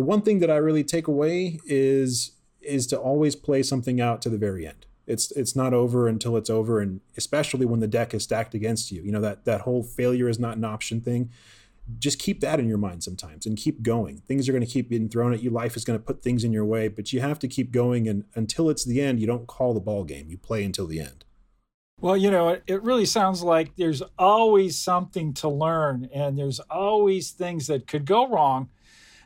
the 0.00 0.06
one 0.06 0.22
thing 0.22 0.38
that 0.38 0.50
I 0.50 0.56
really 0.56 0.82
take 0.82 1.08
away 1.08 1.60
is 1.66 2.30
is 2.62 2.86
to 2.86 2.98
always 2.98 3.36
play 3.36 3.62
something 3.62 4.00
out 4.00 4.22
to 4.22 4.30
the 4.30 4.38
very 4.38 4.66
end. 4.66 4.86
It's 5.06 5.30
it's 5.32 5.54
not 5.54 5.74
over 5.74 6.08
until 6.08 6.38
it's 6.38 6.48
over, 6.48 6.80
and 6.80 7.02
especially 7.18 7.66
when 7.66 7.80
the 7.80 7.86
deck 7.86 8.14
is 8.14 8.22
stacked 8.22 8.54
against 8.54 8.90
you. 8.90 9.02
You 9.02 9.12
know 9.12 9.20
that 9.20 9.44
that 9.44 9.60
whole 9.60 9.82
failure 9.82 10.26
is 10.26 10.38
not 10.38 10.56
an 10.56 10.64
option 10.64 11.02
thing. 11.02 11.28
Just 11.98 12.18
keep 12.18 12.40
that 12.40 12.58
in 12.58 12.66
your 12.66 12.78
mind 12.78 13.04
sometimes, 13.04 13.44
and 13.44 13.58
keep 13.58 13.82
going. 13.82 14.22
Things 14.26 14.48
are 14.48 14.52
going 14.52 14.64
to 14.64 14.72
keep 14.72 14.88
being 14.88 15.10
thrown 15.10 15.34
at 15.34 15.42
you. 15.42 15.50
Life 15.50 15.76
is 15.76 15.84
going 15.84 15.98
to 15.98 16.04
put 16.04 16.22
things 16.22 16.44
in 16.44 16.52
your 16.52 16.64
way, 16.64 16.88
but 16.88 17.12
you 17.12 17.20
have 17.20 17.38
to 17.40 17.48
keep 17.48 17.70
going. 17.70 18.08
And 18.08 18.24
until 18.34 18.70
it's 18.70 18.86
the 18.86 19.02
end, 19.02 19.20
you 19.20 19.26
don't 19.26 19.46
call 19.46 19.74
the 19.74 19.80
ball 19.80 20.04
game. 20.04 20.30
You 20.30 20.38
play 20.38 20.64
until 20.64 20.86
the 20.86 21.00
end. 21.00 21.26
Well, 22.00 22.16
you 22.16 22.30
know, 22.30 22.48
it, 22.48 22.62
it 22.66 22.82
really 22.82 23.04
sounds 23.04 23.42
like 23.42 23.76
there's 23.76 24.02
always 24.18 24.78
something 24.78 25.34
to 25.34 25.48
learn, 25.50 26.08
and 26.14 26.38
there's 26.38 26.60
always 26.70 27.32
things 27.32 27.66
that 27.66 27.86
could 27.86 28.06
go 28.06 28.26
wrong 28.26 28.70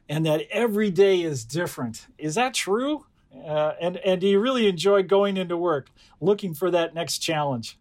and 0.09 0.27
that 0.27 0.43
every 0.51 0.91
day 0.91 1.23
is 1.23 1.45
different. 1.45 2.07
Is 2.19 2.35
that 2.35 2.55
true? 2.55 3.07
Uh, 3.45 3.73
and 3.81 3.97
and 3.99 4.21
do 4.21 4.27
you 4.27 4.39
really 4.39 4.69
enjoy 4.69 5.03
going 5.03 5.37
into 5.37 5.57
work, 5.57 5.91
looking 6.21 6.55
for 6.55 6.71
that 6.71 6.95
next 6.95 7.19
challenge? 7.19 7.79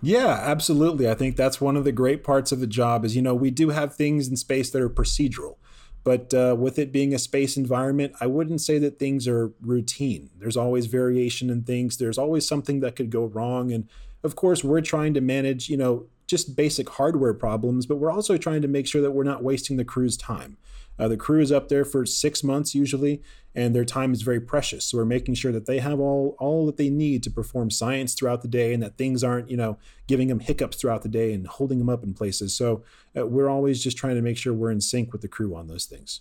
Yeah, 0.00 0.38
absolutely. 0.42 1.08
I 1.08 1.14
think 1.14 1.36
that's 1.36 1.60
one 1.60 1.76
of 1.76 1.84
the 1.84 1.92
great 1.92 2.24
parts 2.24 2.50
of 2.50 2.60
the 2.60 2.66
job 2.66 3.04
is 3.04 3.16
you 3.16 3.22
know 3.22 3.34
we 3.34 3.50
do 3.50 3.70
have 3.70 3.94
things 3.94 4.28
in 4.28 4.36
space 4.36 4.70
that 4.70 4.82
are 4.82 4.90
procedural, 4.90 5.56
but 6.04 6.32
uh, 6.34 6.56
with 6.58 6.78
it 6.78 6.92
being 6.92 7.14
a 7.14 7.18
space 7.18 7.56
environment, 7.56 8.14
I 8.20 8.26
wouldn't 8.26 8.60
say 8.60 8.78
that 8.78 8.98
things 8.98 9.26
are 9.26 9.52
routine. 9.60 10.30
There's 10.38 10.56
always 10.56 10.86
variation 10.86 11.50
in 11.50 11.62
things. 11.62 11.96
There's 11.96 12.18
always 12.18 12.46
something 12.46 12.80
that 12.80 12.96
could 12.96 13.10
go 13.10 13.24
wrong, 13.24 13.72
and 13.72 13.88
of 14.22 14.36
course 14.36 14.62
we're 14.62 14.80
trying 14.80 15.14
to 15.14 15.20
manage 15.20 15.68
you 15.68 15.76
know 15.76 16.06
just 16.26 16.56
basic 16.56 16.88
hardware 16.88 17.34
problems, 17.34 17.86
but 17.86 17.96
we're 17.96 18.10
also 18.10 18.36
trying 18.36 18.62
to 18.62 18.68
make 18.68 18.86
sure 18.86 19.02
that 19.02 19.10
we're 19.10 19.24
not 19.24 19.42
wasting 19.42 19.76
the 19.76 19.84
crew's 19.84 20.16
time. 20.16 20.56
Uh, 21.02 21.08
the 21.08 21.16
crew 21.16 21.40
is 21.40 21.50
up 21.50 21.68
there 21.68 21.84
for 21.84 22.06
six 22.06 22.44
months 22.44 22.76
usually, 22.76 23.20
and 23.56 23.74
their 23.74 23.84
time 23.84 24.12
is 24.12 24.22
very 24.22 24.40
precious. 24.40 24.84
So 24.84 24.98
we're 24.98 25.04
making 25.04 25.34
sure 25.34 25.50
that 25.50 25.66
they 25.66 25.80
have 25.80 25.98
all 25.98 26.36
all 26.38 26.64
that 26.66 26.76
they 26.76 26.90
need 26.90 27.24
to 27.24 27.30
perform 27.30 27.72
science 27.72 28.14
throughout 28.14 28.42
the 28.42 28.48
day, 28.48 28.72
and 28.72 28.80
that 28.84 28.98
things 28.98 29.24
aren't 29.24 29.50
you 29.50 29.56
know 29.56 29.78
giving 30.06 30.28
them 30.28 30.38
hiccups 30.38 30.76
throughout 30.76 31.02
the 31.02 31.08
day 31.08 31.32
and 31.32 31.48
holding 31.48 31.80
them 31.80 31.88
up 31.88 32.04
in 32.04 32.14
places. 32.14 32.54
So 32.54 32.84
uh, 33.18 33.26
we're 33.26 33.48
always 33.48 33.82
just 33.82 33.96
trying 33.96 34.14
to 34.14 34.22
make 34.22 34.38
sure 34.38 34.54
we're 34.54 34.70
in 34.70 34.80
sync 34.80 35.10
with 35.10 35.22
the 35.22 35.28
crew 35.28 35.56
on 35.56 35.66
those 35.66 35.86
things. 35.86 36.20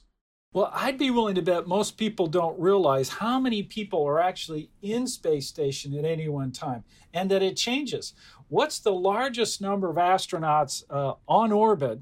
Well, 0.52 0.72
I'd 0.74 0.98
be 0.98 1.12
willing 1.12 1.36
to 1.36 1.44
bet 1.44 1.68
most 1.68 1.96
people 1.96 2.26
don't 2.26 2.60
realize 2.60 3.08
how 3.08 3.40
many 3.40 3.62
people 3.62 4.04
are 4.04 4.20
actually 4.20 4.72
in 4.82 5.06
space 5.06 5.46
station 5.46 5.96
at 5.96 6.06
any 6.06 6.28
one 6.28 6.52
time, 6.52 6.86
and 7.14 7.30
that 7.30 7.44
it 7.44 7.56
changes. 7.56 8.16
What's 8.48 8.80
the 8.80 8.94
largest 8.94 9.62
number 9.62 9.92
of 9.92 9.98
astronauts 9.98 10.84
uh, 10.90 11.14
on 11.28 11.52
orbit? 11.52 12.02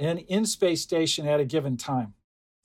and 0.00 0.20
in 0.28 0.46
space 0.46 0.80
station 0.80 1.28
at 1.28 1.38
a 1.38 1.44
given 1.44 1.76
time? 1.76 2.14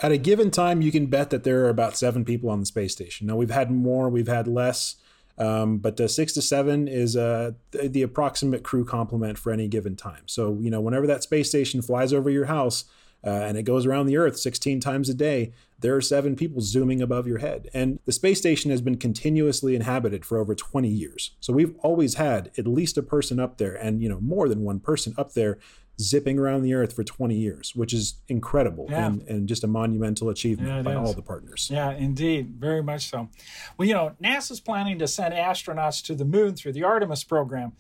At 0.02 0.12
a 0.12 0.18
given 0.18 0.52
time, 0.52 0.82
you 0.82 0.92
can 0.92 1.06
bet 1.06 1.30
that 1.30 1.44
there 1.44 1.66
are 1.66 1.70
about 1.70 1.96
seven 1.96 2.26
people 2.26 2.50
on 2.50 2.60
the 2.60 2.66
space 2.66 2.92
station. 2.92 3.28
Now, 3.28 3.38
we've 3.38 3.50
had 3.50 3.72
more, 3.72 4.10
we've 4.10 4.28
had 4.28 4.46
less, 4.48 4.96
um, 5.38 5.78
but 5.78 6.00
uh, 6.00 6.10
six 6.10 6.34
to 6.34 6.42
seven 6.42 6.88
is 6.88 7.16
uh, 7.16 7.52
the, 7.72 8.02
approximate 8.02 8.64
crew 8.64 8.84
complement 8.84 9.38
for 9.38 9.54
any 9.54 9.70
given 9.70 9.96
time. 9.96 10.24
So, 10.26 10.58
you 10.60 10.70
know, 10.70 10.82
whenever 10.82 11.08
that 11.08 11.24
space 11.24 11.48
station 11.48 11.82
flies 11.82 12.12
over 12.12 12.30
your 12.30 12.46
house, 12.46 12.86
uh, 13.26 13.30
and 13.30 13.58
it 13.58 13.64
goes 13.64 13.86
around 13.86 14.06
the 14.06 14.18
Earth 14.18 14.38
16 14.38 14.82
times 14.82 15.10
a 15.10 15.14
day, 15.14 15.54
there 15.80 15.96
are 15.96 16.02
seven 16.02 16.36
people 16.36 16.62
zooming 16.62 17.02
above 17.02 17.26
your 17.26 17.40
head. 17.40 17.70
And 17.74 18.00
the 18.06 18.12
space 18.12 18.38
station 18.38 18.72
has 18.72 18.82
been 18.82 18.98
continuously 18.98 19.76
inhabited 19.76 20.26
for 20.26 20.38
over 20.38 20.54
20 20.54 20.88
years. 20.88 21.32
So 21.40 21.52
we've 21.52 21.76
always 21.80 22.16
had 22.16 22.52
at 22.58 22.68
least 22.68 22.98
a 22.98 23.04
person 23.04 23.40
up 23.40 23.58
there, 23.58 23.74
and 23.74 24.02
you 24.02 24.10
know 24.10 24.20
more 24.22 24.48
than 24.48 24.62
one 24.62 24.80
person 24.80 25.16
up 25.18 25.34
there 25.34 25.58
zipping 26.00 26.38
around 26.38 26.62
the 26.62 26.74
earth 26.74 26.94
for 26.94 27.04
20 27.04 27.36
years, 27.36 27.74
which 27.76 27.94
is 27.94 28.16
incredible 28.28 28.88
yeah. 28.90 29.08
and, 29.08 29.22
and 29.24 29.48
just 29.48 29.64
a 29.64 29.68
monumental 29.68 30.30
achievement 30.30 30.70
yeah, 30.70 30.82
by 30.82 30.92
is. 30.92 30.98
all 30.98 31.14
the 31.14 31.22
partners. 31.22 31.70
Yeah, 31.72 31.92
indeed. 31.92 32.56
Very 32.60 32.84
much 32.84 33.10
so. 33.10 33.30
Well, 33.78 33.88
you 33.88 33.94
know, 33.94 34.14
NASA's 34.22 34.60
planning 34.60 35.00
to 35.00 35.08
send 35.08 35.34
astronauts 35.34 36.04
to 36.06 36.16
the 36.16 36.26
moon 36.26 36.56
through 36.56 36.74
the 36.74 36.84
Artemis 36.84 37.24
program 37.24 37.74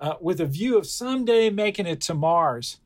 uh, 0.00 0.14
with 0.20 0.40
a 0.40 0.46
view 0.46 0.78
of 0.78 0.86
someday 0.86 1.50
making 1.50 1.86
it 1.86 2.00
to 2.02 2.14
Mars. 2.14 2.78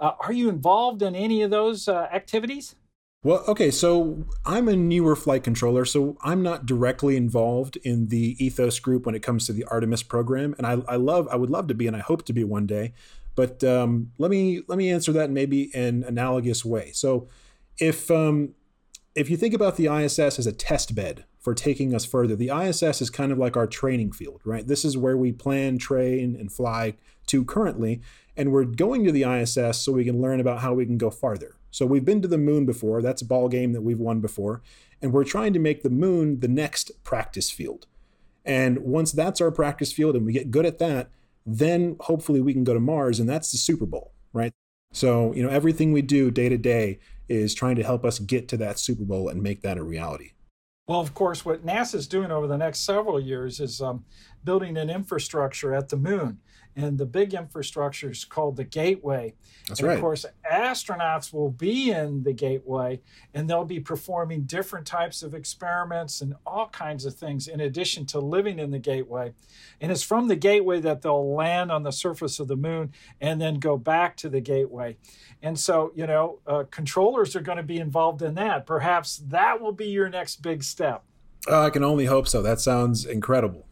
Uh, 0.00 0.12
are 0.20 0.32
you 0.32 0.48
involved 0.48 1.02
in 1.02 1.14
any 1.14 1.42
of 1.42 1.50
those 1.50 1.88
uh, 1.88 2.08
activities? 2.12 2.76
Well, 3.24 3.42
okay, 3.48 3.72
so 3.72 4.24
I'm 4.46 4.68
a 4.68 4.76
newer 4.76 5.16
flight 5.16 5.42
controller, 5.42 5.84
so 5.84 6.16
I'm 6.22 6.40
not 6.40 6.66
directly 6.66 7.16
involved 7.16 7.76
in 7.78 8.08
the 8.08 8.36
Ethos 8.38 8.78
group 8.78 9.06
when 9.06 9.16
it 9.16 9.24
comes 9.24 9.44
to 9.46 9.52
the 9.52 9.64
Artemis 9.64 10.04
program, 10.04 10.54
and 10.56 10.64
I, 10.64 10.78
I 10.86 10.94
love, 10.94 11.26
I 11.28 11.34
would 11.34 11.50
love 11.50 11.66
to 11.66 11.74
be, 11.74 11.88
and 11.88 11.96
I 11.96 12.00
hope 12.00 12.24
to 12.26 12.32
be 12.32 12.44
one 12.44 12.64
day. 12.64 12.92
But 13.38 13.62
um, 13.62 14.10
let 14.18 14.32
me 14.32 14.62
let 14.66 14.78
me 14.78 14.90
answer 14.90 15.12
that 15.12 15.30
maybe 15.30 15.70
in 15.72 16.02
analogous 16.02 16.64
way. 16.64 16.90
So, 16.90 17.28
if 17.78 18.10
um, 18.10 18.54
if 19.14 19.30
you 19.30 19.36
think 19.36 19.54
about 19.54 19.76
the 19.76 19.86
ISS 19.86 20.40
as 20.40 20.48
a 20.48 20.52
test 20.52 20.96
bed 20.96 21.24
for 21.38 21.54
taking 21.54 21.94
us 21.94 22.04
further, 22.04 22.34
the 22.34 22.50
ISS 22.50 23.00
is 23.00 23.10
kind 23.10 23.30
of 23.30 23.38
like 23.38 23.56
our 23.56 23.68
training 23.68 24.10
field, 24.10 24.40
right? 24.44 24.66
This 24.66 24.84
is 24.84 24.98
where 24.98 25.16
we 25.16 25.30
plan, 25.30 25.78
train, 25.78 26.34
and 26.34 26.50
fly 26.50 26.96
to 27.28 27.44
currently, 27.44 28.00
and 28.36 28.50
we're 28.50 28.64
going 28.64 29.04
to 29.04 29.12
the 29.12 29.22
ISS 29.22 29.78
so 29.78 29.92
we 29.92 30.04
can 30.04 30.20
learn 30.20 30.40
about 30.40 30.58
how 30.58 30.74
we 30.74 30.84
can 30.84 30.98
go 30.98 31.08
farther. 31.08 31.54
So 31.70 31.86
we've 31.86 32.04
been 32.04 32.22
to 32.22 32.28
the 32.28 32.38
moon 32.38 32.66
before. 32.66 33.02
That's 33.02 33.22
a 33.22 33.24
ball 33.24 33.48
game 33.48 33.72
that 33.72 33.82
we've 33.82 34.00
won 34.00 34.18
before, 34.18 34.62
and 35.00 35.12
we're 35.12 35.22
trying 35.22 35.52
to 35.52 35.60
make 35.60 35.84
the 35.84 35.90
moon 35.90 36.40
the 36.40 36.48
next 36.48 36.90
practice 37.04 37.52
field. 37.52 37.86
And 38.44 38.80
once 38.80 39.12
that's 39.12 39.40
our 39.40 39.52
practice 39.52 39.92
field 39.92 40.16
and 40.16 40.26
we 40.26 40.32
get 40.32 40.50
good 40.50 40.66
at 40.66 40.80
that, 40.80 41.10
then 41.48 41.96
hopefully 42.00 42.40
we 42.40 42.52
can 42.52 42.64
go 42.64 42.74
to 42.74 42.80
Mars, 42.80 43.18
and 43.18 43.28
that's 43.28 43.50
the 43.50 43.58
Super 43.58 43.86
Bowl, 43.86 44.12
right? 44.32 44.52
So, 44.92 45.32
you 45.34 45.42
know, 45.42 45.48
everything 45.48 45.92
we 45.92 46.02
do 46.02 46.30
day 46.30 46.48
to 46.48 46.58
day 46.58 47.00
is 47.28 47.54
trying 47.54 47.76
to 47.76 47.82
help 47.82 48.04
us 48.04 48.18
get 48.18 48.48
to 48.48 48.56
that 48.58 48.78
Super 48.78 49.04
Bowl 49.04 49.28
and 49.28 49.42
make 49.42 49.62
that 49.62 49.78
a 49.78 49.82
reality. 49.82 50.32
Well, 50.86 51.00
of 51.00 51.12
course, 51.12 51.44
what 51.44 51.66
NASA's 51.66 52.06
doing 52.06 52.30
over 52.30 52.46
the 52.46 52.56
next 52.56 52.80
several 52.80 53.20
years 53.20 53.60
is 53.60 53.80
um, 53.82 54.04
building 54.44 54.76
an 54.78 54.88
infrastructure 54.88 55.74
at 55.74 55.90
the 55.90 55.96
moon 55.96 56.38
and 56.78 56.96
the 56.96 57.06
big 57.06 57.34
infrastructure 57.34 58.10
is 58.10 58.24
called 58.24 58.56
the 58.56 58.62
Gateway. 58.62 59.34
That's 59.66 59.80
and 59.80 59.88
right. 59.88 59.94
Of 59.94 60.00
course, 60.00 60.24
astronauts 60.50 61.32
will 61.32 61.50
be 61.50 61.90
in 61.90 62.22
the 62.22 62.32
Gateway 62.32 63.00
and 63.34 63.50
they'll 63.50 63.64
be 63.64 63.80
performing 63.80 64.42
different 64.42 64.86
types 64.86 65.24
of 65.24 65.34
experiments 65.34 66.20
and 66.20 66.36
all 66.46 66.68
kinds 66.68 67.04
of 67.04 67.14
things 67.14 67.48
in 67.48 67.58
addition 67.60 68.06
to 68.06 68.20
living 68.20 68.60
in 68.60 68.70
the 68.70 68.78
Gateway. 68.78 69.32
And 69.80 69.90
it's 69.90 70.04
from 70.04 70.28
the 70.28 70.36
Gateway 70.36 70.80
that 70.80 71.02
they'll 71.02 71.34
land 71.34 71.72
on 71.72 71.82
the 71.82 71.90
surface 71.90 72.38
of 72.38 72.46
the 72.46 72.56
moon 72.56 72.92
and 73.20 73.40
then 73.40 73.58
go 73.58 73.76
back 73.76 74.16
to 74.18 74.28
the 74.28 74.40
Gateway. 74.40 74.96
And 75.42 75.58
so, 75.58 75.90
you 75.96 76.06
know, 76.06 76.38
uh, 76.46 76.64
controllers 76.70 77.34
are 77.34 77.40
going 77.40 77.58
to 77.58 77.64
be 77.64 77.78
involved 77.78 78.22
in 78.22 78.34
that. 78.34 78.66
Perhaps 78.66 79.16
that 79.26 79.60
will 79.60 79.72
be 79.72 79.86
your 79.86 80.08
next 80.08 80.42
big 80.42 80.62
step. 80.62 81.02
Oh, 81.48 81.62
I 81.62 81.70
can 81.70 81.82
only 81.82 82.06
hope 82.06 82.28
so. 82.28 82.40
That 82.40 82.60
sounds 82.60 83.04
incredible. 83.04 83.67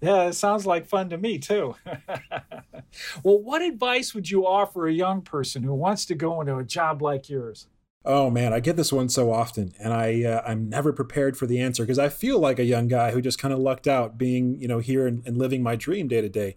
Yeah, 0.00 0.28
it 0.28 0.34
sounds 0.34 0.64
like 0.64 0.86
fun 0.86 1.10
to 1.10 1.18
me 1.18 1.38
too. 1.38 1.74
well, 3.24 3.40
what 3.40 3.62
advice 3.62 4.14
would 4.14 4.30
you 4.30 4.46
offer 4.46 4.86
a 4.86 4.92
young 4.92 5.22
person 5.22 5.62
who 5.62 5.74
wants 5.74 6.06
to 6.06 6.14
go 6.14 6.40
into 6.40 6.56
a 6.56 6.64
job 6.64 7.02
like 7.02 7.28
yours? 7.28 7.66
Oh 8.04 8.30
man, 8.30 8.52
I 8.52 8.60
get 8.60 8.76
this 8.76 8.92
one 8.92 9.08
so 9.08 9.32
often, 9.32 9.74
and 9.78 9.92
I 9.92 10.22
uh, 10.22 10.42
I'm 10.46 10.68
never 10.68 10.92
prepared 10.92 11.36
for 11.36 11.46
the 11.46 11.60
answer 11.60 11.82
because 11.82 11.98
I 11.98 12.08
feel 12.08 12.38
like 12.38 12.58
a 12.58 12.64
young 12.64 12.86
guy 12.86 13.10
who 13.10 13.20
just 13.20 13.38
kind 13.38 13.52
of 13.52 13.60
lucked 13.60 13.88
out, 13.88 14.16
being 14.16 14.58
you 14.60 14.68
know 14.68 14.78
here 14.78 15.06
and, 15.06 15.26
and 15.26 15.36
living 15.36 15.62
my 15.62 15.74
dream 15.74 16.06
day 16.06 16.20
to 16.20 16.28
day. 16.28 16.56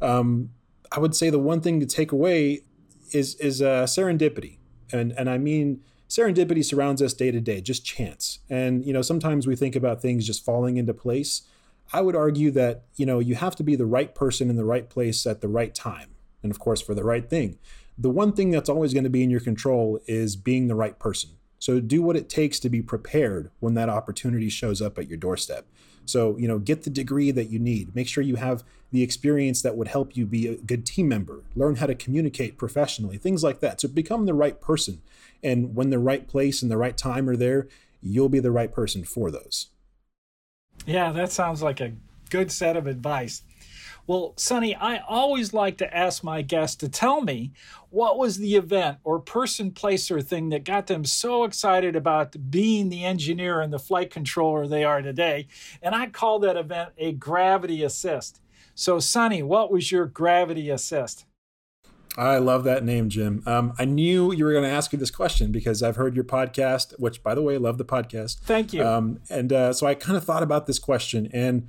Um, 0.00 0.50
I 0.90 0.98
would 0.98 1.14
say 1.14 1.30
the 1.30 1.38
one 1.38 1.60
thing 1.60 1.78
to 1.80 1.86
take 1.86 2.10
away 2.10 2.60
is 3.12 3.36
is 3.36 3.62
uh, 3.62 3.84
serendipity, 3.84 4.58
and 4.92 5.12
and 5.12 5.30
I 5.30 5.38
mean 5.38 5.80
serendipity 6.08 6.64
surrounds 6.64 7.00
us 7.00 7.14
day 7.14 7.30
to 7.30 7.40
day, 7.40 7.60
just 7.60 7.84
chance. 7.84 8.40
And 8.50 8.84
you 8.84 8.92
know 8.92 9.02
sometimes 9.02 9.46
we 9.46 9.54
think 9.54 9.76
about 9.76 10.02
things 10.02 10.26
just 10.26 10.44
falling 10.44 10.76
into 10.76 10.92
place. 10.92 11.42
I 11.92 12.00
would 12.00 12.16
argue 12.16 12.50
that 12.52 12.84
you 12.96 13.06
know 13.06 13.18
you 13.18 13.34
have 13.34 13.56
to 13.56 13.62
be 13.62 13.76
the 13.76 13.86
right 13.86 14.14
person 14.14 14.50
in 14.50 14.56
the 14.56 14.64
right 14.64 14.88
place 14.88 15.26
at 15.26 15.40
the 15.40 15.48
right 15.48 15.74
time, 15.74 16.10
and 16.42 16.50
of 16.50 16.58
course 16.58 16.80
for 16.80 16.94
the 16.94 17.04
right 17.04 17.28
thing 17.28 17.58
the 18.00 18.10
one 18.10 18.32
thing 18.32 18.50
that's 18.50 18.70
always 18.70 18.94
going 18.94 19.04
to 19.04 19.10
be 19.10 19.22
in 19.22 19.28
your 19.28 19.40
control 19.40 20.00
is 20.06 20.34
being 20.34 20.68
the 20.68 20.74
right 20.74 20.98
person. 20.98 21.30
So 21.58 21.80
do 21.80 22.00
what 22.00 22.16
it 22.16 22.30
takes 22.30 22.58
to 22.60 22.70
be 22.70 22.80
prepared 22.80 23.50
when 23.60 23.74
that 23.74 23.90
opportunity 23.90 24.48
shows 24.48 24.80
up 24.80 24.98
at 24.98 25.06
your 25.06 25.18
doorstep. 25.18 25.66
So, 26.06 26.38
you 26.38 26.48
know, 26.48 26.58
get 26.58 26.84
the 26.84 26.90
degree 26.90 27.30
that 27.30 27.50
you 27.50 27.58
need. 27.58 27.94
Make 27.94 28.08
sure 28.08 28.24
you 28.24 28.36
have 28.36 28.64
the 28.90 29.02
experience 29.02 29.60
that 29.60 29.76
would 29.76 29.88
help 29.88 30.16
you 30.16 30.24
be 30.24 30.48
a 30.48 30.56
good 30.56 30.86
team 30.86 31.08
member. 31.08 31.42
Learn 31.54 31.76
how 31.76 31.86
to 31.86 31.94
communicate 31.94 32.56
professionally, 32.56 33.18
things 33.18 33.44
like 33.44 33.60
that. 33.60 33.82
So 33.82 33.88
become 33.88 34.24
the 34.24 34.32
right 34.32 34.58
person. 34.58 35.02
And 35.42 35.76
when 35.76 35.90
the 35.90 35.98
right 35.98 36.26
place 36.26 36.62
and 36.62 36.70
the 36.70 36.78
right 36.78 36.96
time 36.96 37.28
are 37.28 37.36
there, 37.36 37.68
you'll 38.00 38.30
be 38.30 38.40
the 38.40 38.50
right 38.50 38.72
person 38.72 39.04
for 39.04 39.30
those. 39.30 39.66
Yeah, 40.86 41.12
that 41.12 41.32
sounds 41.32 41.62
like 41.62 41.80
a 41.80 41.92
good 42.30 42.50
set 42.50 42.76
of 42.76 42.86
advice. 42.86 43.42
Well, 44.06 44.32
Sunny, 44.36 44.74
I 44.74 44.98
always 45.06 45.52
like 45.54 45.78
to 45.78 45.96
ask 45.96 46.24
my 46.24 46.42
guests 46.42 46.76
to 46.76 46.88
tell 46.88 47.20
me 47.20 47.52
what 47.90 48.18
was 48.18 48.38
the 48.38 48.56
event 48.56 48.98
or 49.04 49.20
person, 49.20 49.70
place, 49.70 50.10
or 50.10 50.20
thing 50.20 50.48
that 50.48 50.64
got 50.64 50.88
them 50.88 51.04
so 51.04 51.44
excited 51.44 51.94
about 51.94 52.50
being 52.50 52.88
the 52.88 53.04
engineer 53.04 53.60
and 53.60 53.72
the 53.72 53.78
flight 53.78 54.10
controller 54.10 54.66
they 54.66 54.82
are 54.82 55.02
today. 55.02 55.46
And 55.82 55.94
I 55.94 56.06
call 56.08 56.40
that 56.40 56.56
event 56.56 56.90
a 56.98 57.12
gravity 57.12 57.84
assist. 57.84 58.40
So, 58.74 58.98
Sunny, 58.98 59.42
what 59.42 59.70
was 59.70 59.92
your 59.92 60.06
gravity 60.06 60.70
assist? 60.70 61.24
I 62.16 62.38
love 62.38 62.64
that 62.64 62.84
name, 62.84 63.08
Jim. 63.08 63.42
Um, 63.46 63.72
I 63.78 63.84
knew 63.84 64.32
you 64.32 64.44
were 64.44 64.52
going 64.52 64.64
to 64.64 64.70
ask 64.70 64.92
me 64.92 64.98
this 64.98 65.10
question 65.10 65.52
because 65.52 65.82
I've 65.82 65.96
heard 65.96 66.14
your 66.14 66.24
podcast, 66.24 66.98
which, 66.98 67.22
by 67.22 67.34
the 67.34 67.42
way, 67.42 67.54
I 67.54 67.58
love 67.58 67.78
the 67.78 67.84
podcast. 67.84 68.40
Thank 68.40 68.72
you. 68.72 68.84
Um, 68.84 69.20
and 69.30 69.52
uh, 69.52 69.72
so 69.72 69.86
I 69.86 69.94
kind 69.94 70.16
of 70.16 70.24
thought 70.24 70.42
about 70.42 70.66
this 70.66 70.78
question, 70.78 71.30
and 71.32 71.68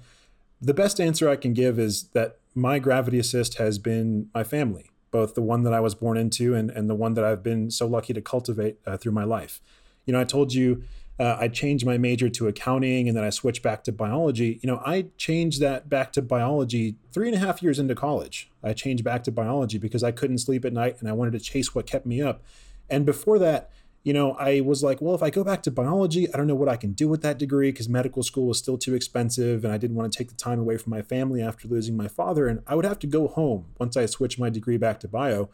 the 0.62 0.74
best 0.74 1.00
answer 1.00 1.30
I 1.30 1.36
can 1.36 1.54
give 1.54 1.80
is 1.80 2.04
that 2.14 2.38
my 2.54 2.80
gravity 2.80 3.20
assist 3.20 3.58
has 3.58 3.80
been 3.80 4.30
my 4.34 4.44
family, 4.44 4.92
both 5.10 5.36
the 5.36 5.42
one 5.42 5.64
that 5.64 5.74
I 5.74 5.80
was 5.80 5.96
born 5.96 6.18
into 6.18 6.54
and, 6.54 6.70
and 6.70 6.90
the 6.90 6.96
one 6.96 7.14
that 7.16 7.24
I've 7.24 7.44
been 7.44 7.72
so 7.72 7.88
lucky 7.88 8.14
to 8.14 8.22
cultivate 8.22 8.78
uh, 8.86 8.98
through 8.98 9.14
my 9.14 9.24
life. 9.24 9.62
You 10.06 10.14
know, 10.14 10.20
I 10.20 10.24
told 10.24 10.54
you 10.54 10.84
uh, 11.22 11.38
I 11.40 11.50
changed 11.50 11.86
my 11.86 12.00
major 12.00 12.30
to 12.30 12.48
accounting 12.48 13.08
and 13.08 13.16
then 13.16 13.24
I 13.24 13.30
switched 13.30 13.62
back 13.62 13.84
to 13.84 13.92
biology. 13.92 14.60
You 14.64 14.66
know, 14.66 14.82
I 14.84 15.06
changed 15.18 15.62
that 15.62 15.88
back 15.88 16.12
to 16.14 16.22
biology 16.24 16.96
three 17.14 17.28
and 17.28 17.36
a 17.36 17.40
half 17.40 17.62
years 17.62 17.78
into 17.78 17.94
college. 17.94 18.50
I 18.64 18.74
changed 18.74 19.04
back 19.04 19.24
to 19.26 19.32
biology 19.32 19.78
because 19.78 20.04
I 20.04 20.12
couldn't 20.12 20.40
sleep 20.40 20.66
at 20.66 20.74
night 20.74 20.98
and 21.00 21.08
I 21.08 21.12
wanted 21.12 21.34
to 21.34 21.40
chase 21.40 21.76
what 21.76 21.86
kept 21.86 22.08
me 22.08 22.24
up. 22.24 22.42
And 22.90 23.06
before 23.06 23.38
that, 23.38 23.70
you 24.02 24.14
know, 24.14 24.32
I 24.32 24.62
was 24.62 24.82
like, 24.82 25.00
well, 25.00 25.14
if 25.14 25.22
I 25.22 25.30
go 25.30 25.44
back 25.44 25.62
to 25.64 25.70
biology, 25.70 26.28
I 26.34 26.38
don't 26.38 26.48
know 26.48 26.56
what 26.56 26.68
I 26.68 26.76
can 26.76 26.94
do 26.94 27.08
with 27.08 27.22
that 27.22 27.38
degree 27.38 27.72
because 27.72 27.88
medical 27.88 28.24
school 28.24 28.48
was 28.48 28.58
still 28.58 28.80
too 28.80 28.96
expensive 28.96 29.64
and 29.64 29.72
I 29.72 29.78
didn't 29.78 29.98
want 29.98 30.12
to 30.12 30.18
take 30.18 30.30
the 30.30 30.36
time 30.36 30.60
away 30.60 30.78
from 30.78 30.90
my 30.90 31.04
family 31.04 31.44
after 31.44 31.68
losing 31.68 31.96
my 31.96 32.08
father. 32.08 32.48
And 32.48 32.64
I 32.66 32.74
would 32.74 32.86
have 32.86 32.98
to 32.98 33.06
go 33.06 33.28
home 33.28 33.66
once 33.78 33.96
I 33.96 34.08
switched 34.08 34.40
my 34.40 34.50
degree 34.50 34.78
back 34.78 35.00
to 35.02 35.08
bio. 35.08 35.52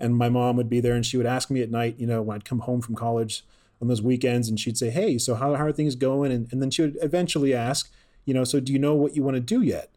And 0.00 0.16
my 0.16 0.28
mom 0.28 0.56
would 0.56 0.68
be 0.68 0.80
there 0.80 0.94
and 0.94 1.06
she 1.06 1.16
would 1.16 1.26
ask 1.26 1.48
me 1.48 1.62
at 1.62 1.70
night, 1.70 1.94
you 1.96 2.08
know, 2.08 2.22
when 2.22 2.34
I'd 2.34 2.44
come 2.44 2.58
home 2.58 2.82
from 2.82 2.96
college 2.96 3.44
on 3.80 3.88
those 3.88 4.02
weekends 4.02 4.48
and 4.48 4.58
she'd 4.58 4.78
say, 4.78 4.90
hey, 4.90 5.18
so 5.18 5.34
how, 5.34 5.54
how 5.54 5.64
are 5.66 5.72
things 5.72 5.94
going? 5.94 6.32
And, 6.32 6.48
and 6.50 6.62
then 6.62 6.70
she 6.70 6.82
would 6.82 6.98
eventually 7.02 7.54
ask, 7.54 7.90
you 8.24 8.34
know, 8.34 8.44
so 8.44 8.60
do 8.60 8.72
you 8.72 8.78
know 8.78 8.94
what 8.94 9.14
you 9.14 9.22
want 9.22 9.36
to 9.36 9.40
do 9.40 9.60
yet? 9.60 9.90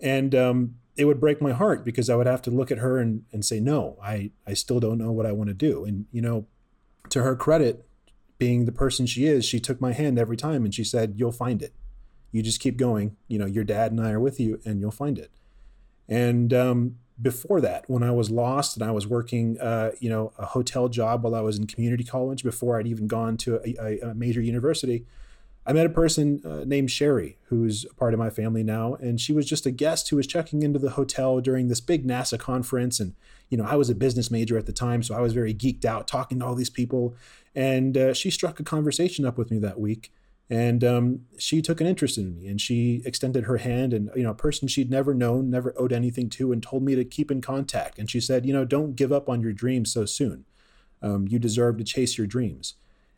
And 0.00 0.34
um, 0.34 0.76
it 0.96 1.04
would 1.04 1.20
break 1.20 1.42
my 1.42 1.52
heart 1.52 1.84
because 1.84 2.08
I 2.08 2.16
would 2.16 2.26
have 2.26 2.42
to 2.42 2.50
look 2.50 2.70
at 2.70 2.78
her 2.78 2.98
and, 2.98 3.24
and 3.32 3.44
say, 3.44 3.60
no, 3.60 3.98
I, 4.02 4.30
I 4.46 4.54
still 4.54 4.80
don't 4.80 4.98
know 4.98 5.12
what 5.12 5.26
I 5.26 5.32
want 5.32 5.48
to 5.48 5.54
do. 5.54 5.84
And, 5.84 6.06
you 6.12 6.22
know, 6.22 6.46
to 7.10 7.22
her 7.22 7.36
credit, 7.36 7.86
being 8.40 8.64
the 8.64 8.72
person 8.72 9.06
she 9.06 9.26
is, 9.26 9.44
she 9.44 9.60
took 9.60 9.80
my 9.80 9.92
hand 9.92 10.18
every 10.18 10.36
time 10.36 10.64
and 10.64 10.74
she 10.74 10.82
said, 10.82 11.14
You'll 11.16 11.30
find 11.30 11.62
it. 11.62 11.74
You 12.32 12.42
just 12.42 12.58
keep 12.58 12.76
going. 12.76 13.16
You 13.28 13.38
know, 13.38 13.46
your 13.46 13.64
dad 13.64 13.92
and 13.92 14.00
I 14.00 14.10
are 14.12 14.18
with 14.18 14.40
you 14.40 14.60
and 14.64 14.80
you'll 14.80 14.90
find 14.90 15.18
it. 15.18 15.30
And 16.08 16.52
um, 16.52 16.96
before 17.20 17.60
that, 17.60 17.88
when 17.88 18.02
I 18.02 18.10
was 18.10 18.30
lost 18.30 18.76
and 18.76 18.84
I 18.84 18.90
was 18.92 19.06
working, 19.06 19.58
uh, 19.60 19.92
you 20.00 20.08
know, 20.08 20.32
a 20.38 20.46
hotel 20.46 20.88
job 20.88 21.22
while 21.22 21.34
I 21.34 21.40
was 21.40 21.58
in 21.58 21.66
community 21.66 22.04
college 22.04 22.42
before 22.42 22.78
I'd 22.78 22.86
even 22.86 23.06
gone 23.06 23.36
to 23.38 23.56
a, 23.56 23.74
a, 23.80 24.10
a 24.10 24.14
major 24.14 24.40
university, 24.40 25.06
I 25.66 25.72
met 25.72 25.86
a 25.86 25.90
person 25.90 26.40
uh, 26.44 26.64
named 26.64 26.90
Sherry, 26.90 27.36
who's 27.48 27.84
part 27.96 28.14
of 28.14 28.18
my 28.18 28.30
family 28.30 28.62
now, 28.62 28.94
and 28.94 29.20
she 29.20 29.32
was 29.32 29.46
just 29.46 29.66
a 29.66 29.70
guest 29.70 30.08
who 30.08 30.16
was 30.16 30.26
checking 30.26 30.62
into 30.62 30.78
the 30.78 30.90
hotel 30.90 31.40
during 31.40 31.68
this 31.68 31.80
big 31.80 32.06
NASA 32.06 32.38
conference. 32.38 32.98
And, 32.98 33.14
you 33.50 33.58
know, 33.58 33.64
I 33.64 33.76
was 33.76 33.90
a 33.90 33.94
business 33.94 34.30
major 34.30 34.56
at 34.56 34.66
the 34.66 34.72
time, 34.72 35.02
so 35.02 35.14
I 35.14 35.20
was 35.20 35.34
very 35.34 35.52
geeked 35.52 35.84
out 35.84 36.08
talking 36.08 36.38
to 36.38 36.46
all 36.46 36.54
these 36.54 36.70
people. 36.70 37.14
And 37.54 37.96
uh, 37.96 38.14
she 38.14 38.30
struck 38.30 38.58
a 38.58 38.64
conversation 38.64 39.26
up 39.26 39.36
with 39.36 39.50
me 39.50 39.58
that 39.58 39.78
week. 39.78 40.12
And 40.50 40.82
um, 40.82 41.20
she 41.38 41.62
took 41.62 41.80
an 41.80 41.86
interest 41.86 42.18
in 42.18 42.34
me 42.34 42.48
and 42.48 42.60
she 42.60 43.02
extended 43.04 43.44
her 43.44 43.58
hand 43.58 43.94
and, 43.94 44.10
you 44.16 44.24
know, 44.24 44.32
a 44.32 44.34
person 44.34 44.66
she'd 44.66 44.90
never 44.90 45.14
known, 45.14 45.48
never 45.48 45.72
owed 45.76 45.92
anything 45.92 46.28
to, 46.30 46.50
and 46.50 46.60
told 46.60 46.82
me 46.82 46.96
to 46.96 47.04
keep 47.04 47.30
in 47.30 47.40
contact. 47.40 48.00
And 48.00 48.10
she 48.10 48.20
said, 48.20 48.44
you 48.44 48.52
know, 48.52 48.64
don't 48.64 48.96
give 48.96 49.12
up 49.12 49.28
on 49.28 49.40
your 49.40 49.52
dreams 49.52 49.92
so 49.92 50.04
soon. 50.04 50.44
Um, 51.00 51.28
you 51.28 51.38
deserve 51.38 51.78
to 51.78 51.84
chase 51.84 52.18
your 52.18 52.26
dreams. 52.26 52.74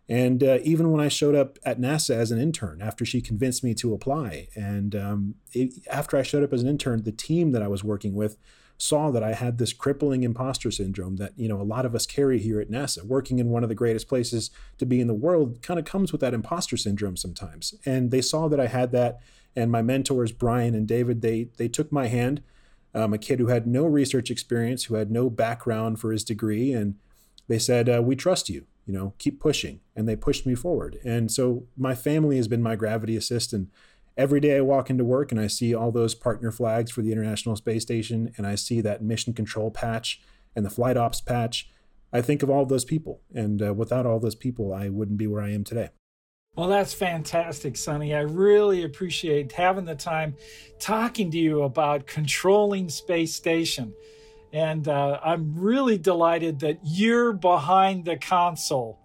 And 0.09 0.45
uh, 0.45 0.59
even 0.63 0.93
when 0.93 1.01
I 1.01 1.09
showed 1.09 1.35
up 1.35 1.59
at 1.65 1.81
NASA 1.81 2.15
as 2.15 2.31
an 2.31 2.39
intern, 2.39 2.83
after 2.83 3.05
she 3.07 3.23
convinced 3.23 3.65
me 3.65 3.73
to 3.75 3.95
apply, 3.95 4.49
and 4.55 4.95
um, 4.95 5.35
it, 5.53 5.75
after 5.91 6.19
I 6.19 6.23
showed 6.23 6.45
up 6.45 6.53
as 6.53 6.63
an 6.63 6.69
intern, 6.69 7.05
the 7.05 7.13
team 7.13 7.53
that 7.53 7.63
I 7.63 7.69
was 7.69 7.83
working 7.83 8.15
with 8.15 8.37
saw 8.83 9.13
that 9.13 9.23
I 9.23 9.33
had 9.33 9.59
this 9.59 9.73
crippling 9.73 10.25
imposter 10.25 10.73
syndrome 10.73 11.15
that 11.17 11.33
you 11.37 11.47
know 11.47 11.61
a 11.61 11.63
lot 11.63 11.87
of 11.87 11.95
us 11.95 12.05
carry 12.05 12.41
here 12.41 12.61
at 12.61 12.69
NASA. 12.69 13.05
Working 13.05 13.39
in 13.39 13.51
one 13.51 13.63
of 13.63 13.69
the 13.69 13.77
greatest 13.77 14.09
places 14.09 14.51
to 14.79 14.85
be 14.85 15.01
in 15.01 15.07
the 15.07 15.15
world 15.15 15.63
kind 15.63 15.79
of 15.79 15.87
comes 15.87 16.11
with 16.11 16.21
that 16.21 16.35
imposter 16.35 16.77
syndrome 16.77 17.17
sometimes. 17.17 17.75
And 17.87 18.11
they 18.11 18.21
saw 18.21 18.49
that 18.49 18.59
I 18.59 18.67
had 18.67 18.91
that, 18.91 19.21
and 19.55 19.71
my 19.71 19.83
mentors 19.83 20.33
Brian 20.33 20.75
and 20.75 20.89
David 20.89 21.23
they 21.23 21.49
they 21.59 21.69
took 21.69 21.93
my 21.93 22.09
hand. 22.09 22.43
Um, 22.93 23.15
a 23.15 23.19
kid 23.19 23.39
who 23.39 23.47
had 23.47 23.67
no 23.69 23.87
research 23.87 24.31
experience, 24.31 24.85
who 24.85 24.97
had 24.97 25.11
no 25.11 25.31
background 25.31 25.99
for 26.01 26.11
his 26.11 26.25
degree, 26.25 26.73
and 26.73 26.97
they 27.47 27.61
said, 27.61 27.89
uh, 27.89 28.03
"We 28.03 28.17
trust 28.17 28.49
you 28.49 28.67
you 28.87 28.93
know, 28.93 29.15
keep 29.19 29.41
pushing. 29.41 29.81
And 29.95 30.09
they 30.09 30.17
pushed 30.17 30.47
me 30.47 30.55
forward. 30.55 30.99
And 31.05 31.31
so 31.31 31.67
my 31.77 31.95
family 31.95 32.37
has 32.37 32.49
been 32.49 32.63
my 32.63 32.77
gravity 32.77 33.17
assist. 33.17 33.53
And 33.53 33.69
every 34.17 34.41
day 34.41 34.57
I 34.57 34.61
walk 34.61 34.91
into 34.91 35.05
work 35.05 35.31
and 35.33 35.41
I 35.41 35.47
see 35.47 35.75
all 35.75 35.91
those 35.91 36.15
partner 36.15 36.51
flags 36.51 36.91
for 36.91 37.03
the 37.03 37.13
International 37.13 37.57
Space 37.57 37.83
Station 37.83 38.33
and 38.37 38.47
I 38.47 38.55
see 38.55 38.81
that 38.81 39.03
mission 39.03 39.33
control 39.33 39.71
patch 39.71 40.21
and 40.55 40.65
the 40.65 40.71
flight 40.71 40.97
ops 40.97 41.21
patch. 41.21 41.71
I 42.13 42.21
think 42.21 42.43
of 42.43 42.51
all 42.51 42.67
those 42.67 42.85
people. 42.85 43.23
And 43.35 43.63
uh, 43.63 43.75
without 43.75 44.07
all 44.07 44.21
those 44.21 44.35
people, 44.35 44.73
I 44.73 44.89
wouldn't 44.89 45.19
be 45.19 45.27
where 45.27 45.43
I 45.43 45.51
am 45.51 45.65
today. 45.65 45.91
Well, 46.55 46.69
that's 46.69 46.93
fantastic, 46.93 47.79
Sunny. 47.79 48.15
I 48.15 48.21
really 48.21 48.85
appreciate 48.85 49.53
having 49.53 49.87
the 49.87 49.95
time 49.95 50.37
talking 50.79 51.31
to 51.31 51.39
you 51.39 51.63
about 51.63 52.07
controlling 52.07 52.91
Space 52.91 53.35
Station. 53.35 53.95
And 54.53 54.87
uh, 54.87 55.19
I'm 55.25 55.55
really 55.57 55.97
delighted 55.97 56.61
that 56.61 56.81
you're 56.85 57.33
behind 57.33 58.05
the 58.05 58.19
console. 58.19 58.99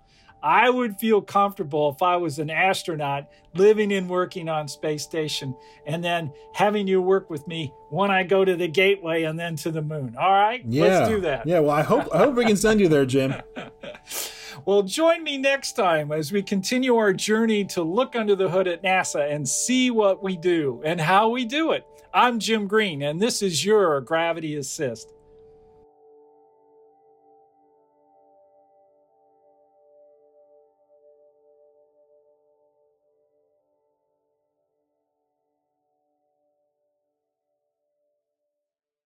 I 0.44 0.70
would 0.70 1.00
feel 1.00 1.22
comfortable 1.22 1.90
if 1.90 2.02
I 2.02 2.16
was 2.18 2.40
an 2.40 2.50
astronaut 2.50 3.28
living 3.56 3.92
and 3.92 4.08
working 4.08 4.50
on 4.50 4.68
space 4.68 5.04
station 5.04 5.56
and 5.86 6.04
then 6.04 6.32
having 6.54 6.88
you 6.88 7.02
work 7.02 7.30
with 7.30 7.48
me 7.48 7.74
when 7.90 8.12
I 8.12 8.24
go 8.24 8.46
to 8.46 8.56
the 8.56 8.68
gateway 8.68 9.24
and 9.24 9.40
then 9.40 9.56
to 9.58 9.72
the 9.72 9.82
moon. 9.82 10.16
All 10.20 10.32
right? 10.32 10.64
Yeah. 10.66 10.84
Let's 10.84 11.10
do 11.10 11.22
that. 11.22 11.48
Yeah, 11.48 11.60
well, 11.60 11.72
I 11.72 11.82
hope 11.82 12.08
I 12.14 12.20
hope 12.20 12.36
we 12.36 12.46
can 12.46 12.58
send 12.58 12.80
you 12.80 12.88
there, 12.88 13.06
Jim. 13.06 13.34
well, 14.66 14.84
join 14.84 15.24
me 15.24 15.38
next 15.38 15.74
time 15.74 16.12
as 16.12 16.32
we 16.32 16.44
continue 16.44 16.96
our 16.96 17.14
journey 17.14 17.66
to 17.66 17.82
look 17.82 18.16
under 18.16 18.36
the 18.36 18.50
hood 18.50 18.68
at 18.68 18.84
NASA 18.84 19.32
and 19.32 19.48
see 19.48 19.90
what 19.90 20.22
we 20.22 20.38
do 20.38 20.82
and 20.86 21.02
how 21.02 21.30
we 21.30 21.46
do 21.46 21.72
it. 21.72 21.86
I'm 22.14 22.40
Jim 22.40 22.68
Green 22.68 23.02
and 23.02 23.20
this 23.22 23.42
is 23.42 23.66
your 23.66 24.00
Gravity 24.02 24.56
Assist. 24.56 25.14